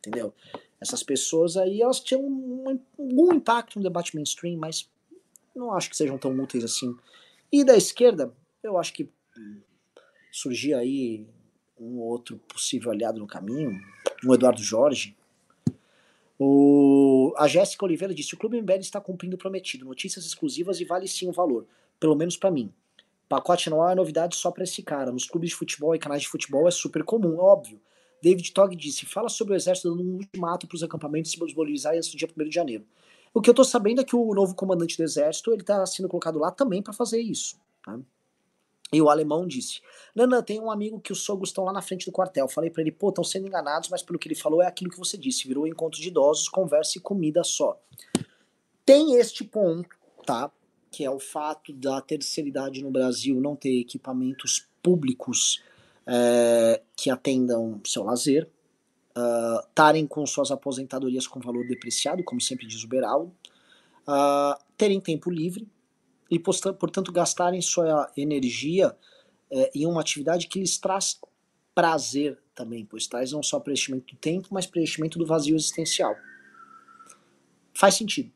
[0.00, 0.34] entendeu?
[0.80, 4.90] Essas pessoas aí, elas tinham um, algum impacto no debate mainstream, mas
[5.54, 6.96] não acho que sejam tão úteis assim.
[7.52, 9.08] E da esquerda, eu acho que
[10.32, 11.24] surgia aí
[11.80, 13.80] um outro possível aliado no caminho,
[14.24, 15.16] um Eduardo Jorge.
[16.38, 20.84] O, a Jéssica Oliveira disse: o Clube MBL está cumprindo o prometido, notícias exclusivas e
[20.84, 21.66] vale sim o valor,
[21.98, 22.72] pelo menos para mim.
[23.28, 25.12] Pacote anual é novidade só para esse cara.
[25.12, 27.80] Nos clubes de futebol e canais de futebol é super comum, óbvio.
[28.22, 31.98] David Togg disse: fala sobre o exército dando um ultimato para os acampamentos se mobilizarem
[31.98, 32.84] antes do dia 1 de janeiro.
[33.32, 36.08] O que eu tô sabendo é que o novo comandante do exército ele tá sendo
[36.08, 37.56] colocado lá também para fazer isso.
[37.84, 37.98] Tá?
[38.92, 39.80] E o alemão disse:
[40.14, 42.48] Nana, tem um amigo que os sogros estão lá na frente do quartel.
[42.48, 44.98] Falei para ele: pô, estão sendo enganados, mas pelo que ele falou é aquilo que
[44.98, 45.46] você disse.
[45.46, 47.80] Virou encontro de idosos, conversa e comida só.
[48.84, 49.88] Tem este ponto,
[50.26, 50.50] tá?
[50.90, 55.62] Que é o fato da terceira idade no Brasil não ter equipamentos públicos
[56.06, 58.48] é, que atendam seu lazer,
[59.68, 63.32] estarem com suas aposentadorias com valor depreciado, como sempre diz o Beraldo,
[64.06, 65.68] ah, terem tempo livre
[66.30, 68.96] e, portanto, gastarem sua energia
[69.50, 71.20] eh, em uma atividade que lhes traz
[71.74, 76.14] prazer também, pois traz não só preenchimento do tempo, mas preenchimento do vazio existencial.
[77.74, 78.30] Faz sentido,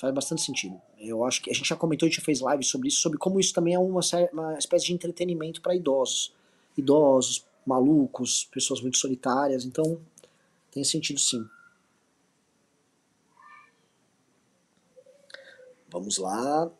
[0.00, 0.80] faz bastante sentido.
[0.98, 3.18] Eu acho que a gente já comentou, a gente já fez live sobre isso, sobre
[3.18, 4.00] como isso também é uma,
[4.32, 6.34] uma espécie de entretenimento para idosos.
[6.76, 10.00] Idosos, malucos, pessoas muito solitárias, então
[10.70, 11.46] tem sentido sim.
[15.88, 16.70] Vamos lá.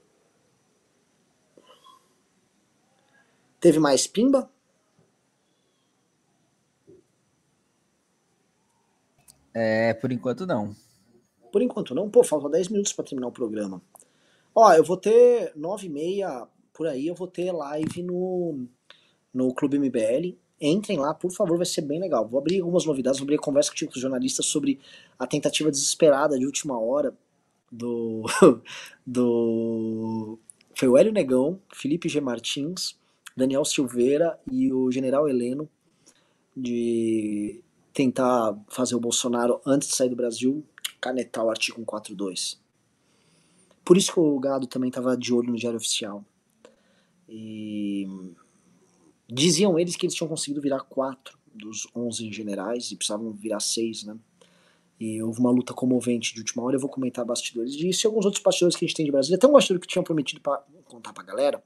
[3.67, 4.49] Teve mais pimba?
[9.53, 10.73] É, por enquanto não.
[11.51, 12.09] Por enquanto não.
[12.09, 13.83] Pô, faltam 10 minutos para terminar o programa.
[14.55, 18.69] Ó, eu vou ter 9 e meia, por aí, eu vou ter live no,
[19.35, 20.39] no Clube MBL.
[20.61, 22.25] Entrem lá, por favor, vai ser bem legal.
[22.25, 24.79] Vou abrir algumas novidades, vou abrir a conversa com os jornalistas sobre
[25.19, 27.13] a tentativa desesperada de última hora
[27.73, 28.27] do.
[29.05, 30.39] do
[30.73, 32.21] foi o Hélio Negão, Felipe G.
[32.21, 32.97] Martins,
[33.37, 35.69] Daniel Silveira e o General Heleno
[36.57, 37.63] de
[37.93, 40.65] tentar fazer o Bolsonaro, antes de sair do Brasil,
[41.01, 42.59] canetar o artigo 142.
[43.85, 46.25] Por isso que o gado também estava de olho no Diário Oficial.
[47.29, 48.09] E
[49.29, 54.05] diziam eles que eles tinham conseguido virar quatro dos 11 generais e precisavam virar seis,
[54.05, 54.17] né?
[54.99, 56.77] E houve uma luta comovente de última hora.
[56.77, 59.39] Eu vou comentar bastidores disso e alguns outros bastidores que a gente tem de Brasília.
[59.39, 61.63] Tem um bastidor que tinham prometido para contar pra galera,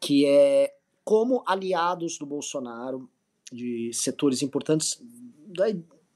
[0.00, 0.74] que é
[1.08, 3.08] como aliados do Bolsonaro,
[3.50, 5.02] de setores importantes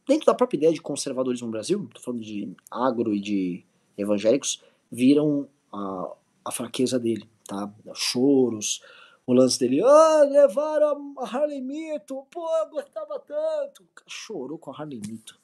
[0.06, 3.64] dentro da própria ideia de conservadorismo no Brasil, tô falando de agro e de
[3.96, 6.12] evangélicos, viram a,
[6.44, 7.72] a fraqueza dele, tá?
[7.94, 8.82] Choros,
[9.26, 13.88] o lance dele, ah, levaram a Harley Mito, pô, eu gostava tanto.
[14.06, 15.40] Chorou com a Harley Mito.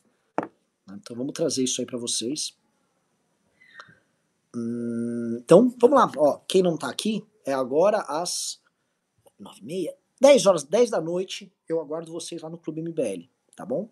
[0.93, 2.55] Então vamos trazer isso aí para vocês.
[4.55, 6.13] Hum, então, vamos lá.
[6.19, 8.61] Ó, quem não tá aqui, é agora às
[9.39, 13.29] nove e meia, 10 horas, 10 da noite, eu aguardo vocês lá no Clube MBL,
[13.55, 13.89] tá bom?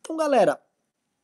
[0.00, 0.60] Então, galera,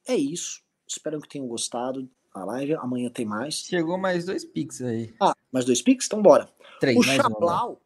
[0.07, 0.63] é isso.
[0.87, 2.75] Espero que tenham gostado a live.
[2.75, 3.65] Amanhã tem mais.
[3.65, 5.13] Chegou mais dois pics aí.
[5.21, 6.07] Ah, mais dois pics?
[6.07, 6.49] Então bora.
[6.81, 7.81] Três, o Chablau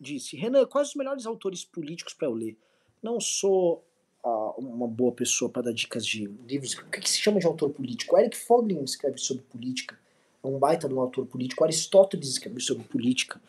[0.00, 2.56] disse, Renan, quais os melhores autores políticos para eu ler?
[3.02, 3.84] Não sou
[4.24, 6.74] uh, uma boa pessoa para dar dicas de livros.
[6.74, 8.16] O que, que, se chama de autor político?
[8.16, 9.98] Eric Fogling escreve sobre política.
[10.42, 11.64] É um baita de um autor político.
[11.64, 13.40] Aristóteles escreve sobre política.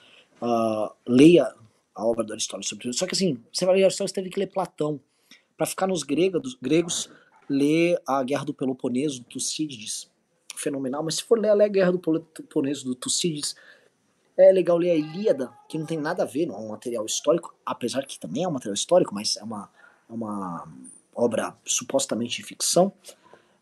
[0.42, 1.54] Uh, leia
[1.94, 2.98] a obra do Aristóteles.
[2.98, 5.00] Só que assim, você vai ler Aristóteles, teve que ler Platão.
[5.58, 7.10] Para ficar nos gregos, gregos,
[7.50, 10.10] lê a Guerra do Peloponeso, do Tucídides,
[10.56, 11.04] fenomenal.
[11.04, 13.56] Mas se for ler a Guerra do Peloponeso, do Tucídides,
[14.38, 17.06] é legal ler a Ilíada, que não tem nada a ver, não é um material
[17.06, 19.70] histórico, apesar que também é um material histórico, mas é uma,
[20.10, 20.66] é uma
[21.14, 22.94] obra supostamente de ficção, uh,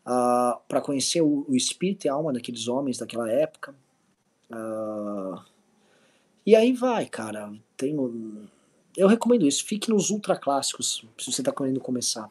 [0.06, 3.74] ah, para conhecer o, o, espírito e a alma daqueles homens daquela época.
[4.48, 5.42] Uh,
[6.48, 7.52] e aí vai, cara.
[7.76, 7.94] Tem
[8.96, 9.66] eu recomendo isso.
[9.66, 12.30] Fique nos ultra clássicos, se você está querendo começar.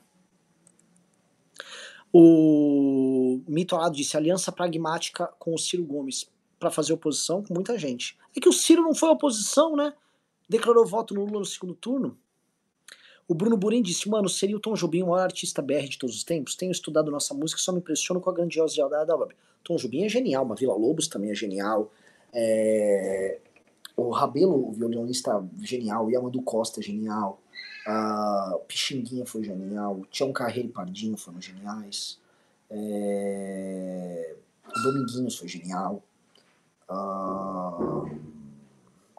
[2.11, 7.77] O Mito Alado disse aliança pragmática com o Ciro Gomes para fazer oposição com muita
[7.77, 8.17] gente.
[8.35, 9.93] É que o Ciro não foi oposição, né?
[10.49, 12.17] Declarou voto no Lula no segundo turno.
[13.27, 16.15] O Bruno Burim disse, mano, seria o Tom Jobim o maior artista BR de todos
[16.15, 16.55] os tempos?
[16.55, 19.35] Tenho estudado nossa música e só me impressiono com a grandiosidade da obra.
[19.63, 21.93] Tom Jobim é genial, Vila Lobos também é genial.
[22.33, 23.41] É...
[23.97, 26.05] O Rabelo, o violonista, genial.
[26.05, 27.41] O Yamandu Costa, genial.
[28.53, 29.95] O Pixinguinha foi genial.
[29.95, 32.19] O Tião Carreiro e Pardinho foram geniais.
[32.69, 34.35] É...
[34.67, 36.03] O Dominguinhos foi genial.
[36.87, 38.27] Uh...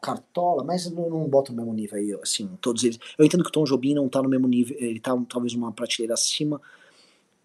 [0.00, 3.00] Cartola, mas não, não boto no mesmo nível aí, assim, todos eles.
[3.18, 5.72] Eu entendo que o Tom Jobim não tá no mesmo nível, ele tá talvez uma
[5.72, 6.60] prateleira acima.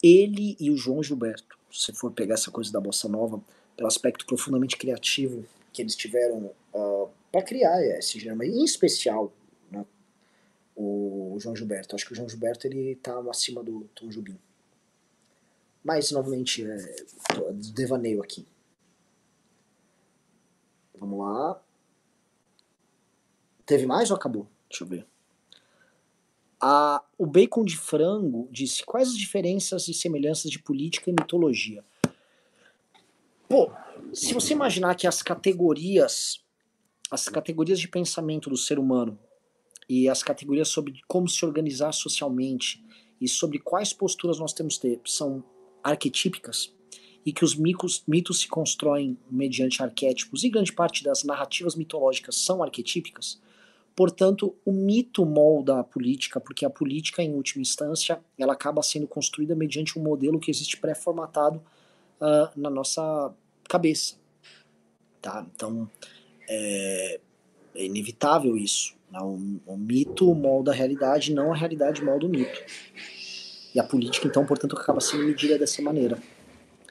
[0.03, 3.41] Ele e o João Gilberto, se for pegar essa coisa da bossa nova,
[3.75, 9.33] pelo aspecto profundamente criativo que eles tiveram uh, para criar esse gênero, em especial
[9.71, 9.83] né,
[10.75, 11.95] o João Gilberto.
[11.95, 14.37] Acho que o João Gilberto ele tá acima do Tom Jubim.
[15.83, 16.95] Mas, novamente, é,
[17.73, 18.45] devaneio aqui.
[20.95, 21.59] Vamos lá.
[23.65, 24.47] Teve mais ou acabou?
[24.69, 25.07] Deixa eu ver.
[26.61, 31.83] A, o Bacon de Frango disse: quais as diferenças e semelhanças de política e mitologia?
[33.49, 33.71] Pô,
[34.13, 36.42] se você imaginar que as categorias
[37.13, 39.19] as categorias de pensamento do ser humano
[39.87, 42.83] e as categorias sobre como se organizar socialmente
[43.21, 45.43] e sobre quais posturas nós temos que ter são
[45.83, 46.73] arquetípicas
[47.23, 52.35] e que os mitos, mitos se constroem mediante arquétipos e grande parte das narrativas mitológicas
[52.35, 53.39] são arquetípicas,
[53.95, 59.07] portanto, o mito molda a política, porque a política, em última instância, ela acaba sendo
[59.07, 61.61] construída mediante um modelo que existe pré-formatado
[62.19, 63.31] uh, na nossa
[63.69, 64.15] cabeça.
[65.21, 65.45] Tá?
[65.55, 65.87] Então,
[66.47, 67.19] é,
[67.75, 68.95] é inevitável isso.
[69.11, 69.19] Né?
[69.19, 72.59] O, o, mito molda a realidade, não a realidade molda o mito.
[73.73, 76.17] E a política, então, portanto, acaba sendo medida dessa maneira.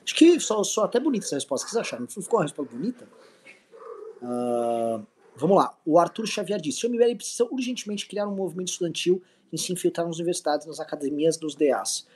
[0.05, 1.64] Acho que só, só até bonita essa resposta.
[1.64, 2.07] O que vocês acharam?
[2.09, 3.09] Ficou uma resposta bonita?
[4.20, 5.76] Uh, vamos lá.
[5.84, 9.22] O Arthur Xavier disse: o MBL precisa urgentemente criar um movimento estudantil
[9.53, 12.07] e se infiltrar nas universidades, nas academias, nos DAs.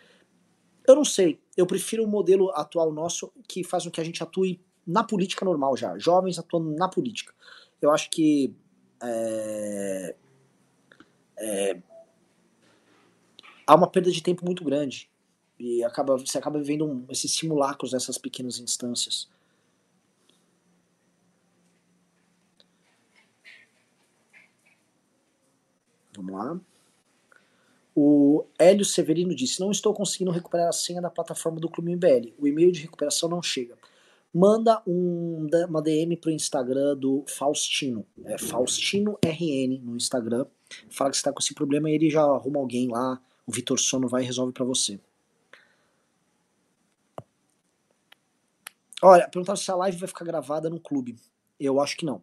[0.86, 1.40] Eu não sei.
[1.56, 5.44] Eu prefiro o modelo atual nosso que faz com que a gente atue na política
[5.44, 7.34] normal já, jovens atuando na política.
[7.80, 8.54] Eu acho que
[9.02, 10.14] é,
[11.38, 11.82] é,
[13.66, 15.10] há uma perda de tempo muito grande
[15.58, 19.28] e acaba, você acaba vivendo um, esses simulacros nessas pequenas instâncias.
[26.14, 26.60] Vamos lá.
[27.94, 32.34] O Hélio Severino disse: Não estou conseguindo recuperar a senha da plataforma do Clube MBL.
[32.38, 33.76] O e-mail de recuperação não chega.
[34.38, 38.06] Manda um, uma DM pro Instagram do Faustino.
[38.22, 40.44] É Faustino RN no Instagram.
[40.90, 43.18] Fala que você tá com esse problema e ele já arruma alguém lá.
[43.46, 45.00] O Vitor Sono vai e resolve para você.
[49.02, 51.16] Olha, perguntaram se a live vai ficar gravada no clube.
[51.58, 52.22] Eu acho que não.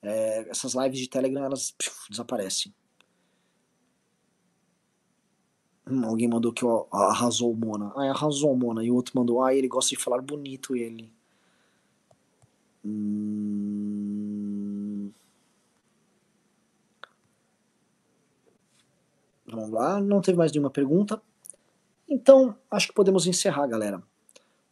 [0.00, 1.74] É, essas lives de Telegram elas
[2.08, 2.72] desaparecem.
[5.88, 7.92] Hum, alguém mandou que ó, arrasou o Mona.
[7.96, 8.84] Ah, arrasou o Mona.
[8.84, 11.15] E o outro mandou, ah, ele gosta de falar bonito ele.
[12.86, 13.26] Hum...
[19.46, 21.20] Vamos lá, não teve mais nenhuma pergunta.
[22.08, 24.02] Então, acho que podemos encerrar, galera.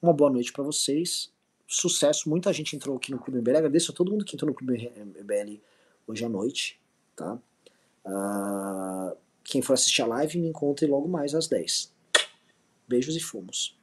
[0.01, 1.33] Uma boa noite para vocês.
[1.67, 3.57] Sucesso, muita gente entrou aqui no Clube MBL.
[3.57, 5.61] Agradeço a todo mundo que entrou no Clube MBL
[6.07, 6.79] hoje à noite,
[7.17, 7.39] tá?
[8.05, 11.93] Uh, quem for assistir a live, me encontre logo mais às 10.
[12.87, 13.77] Beijos e fomos.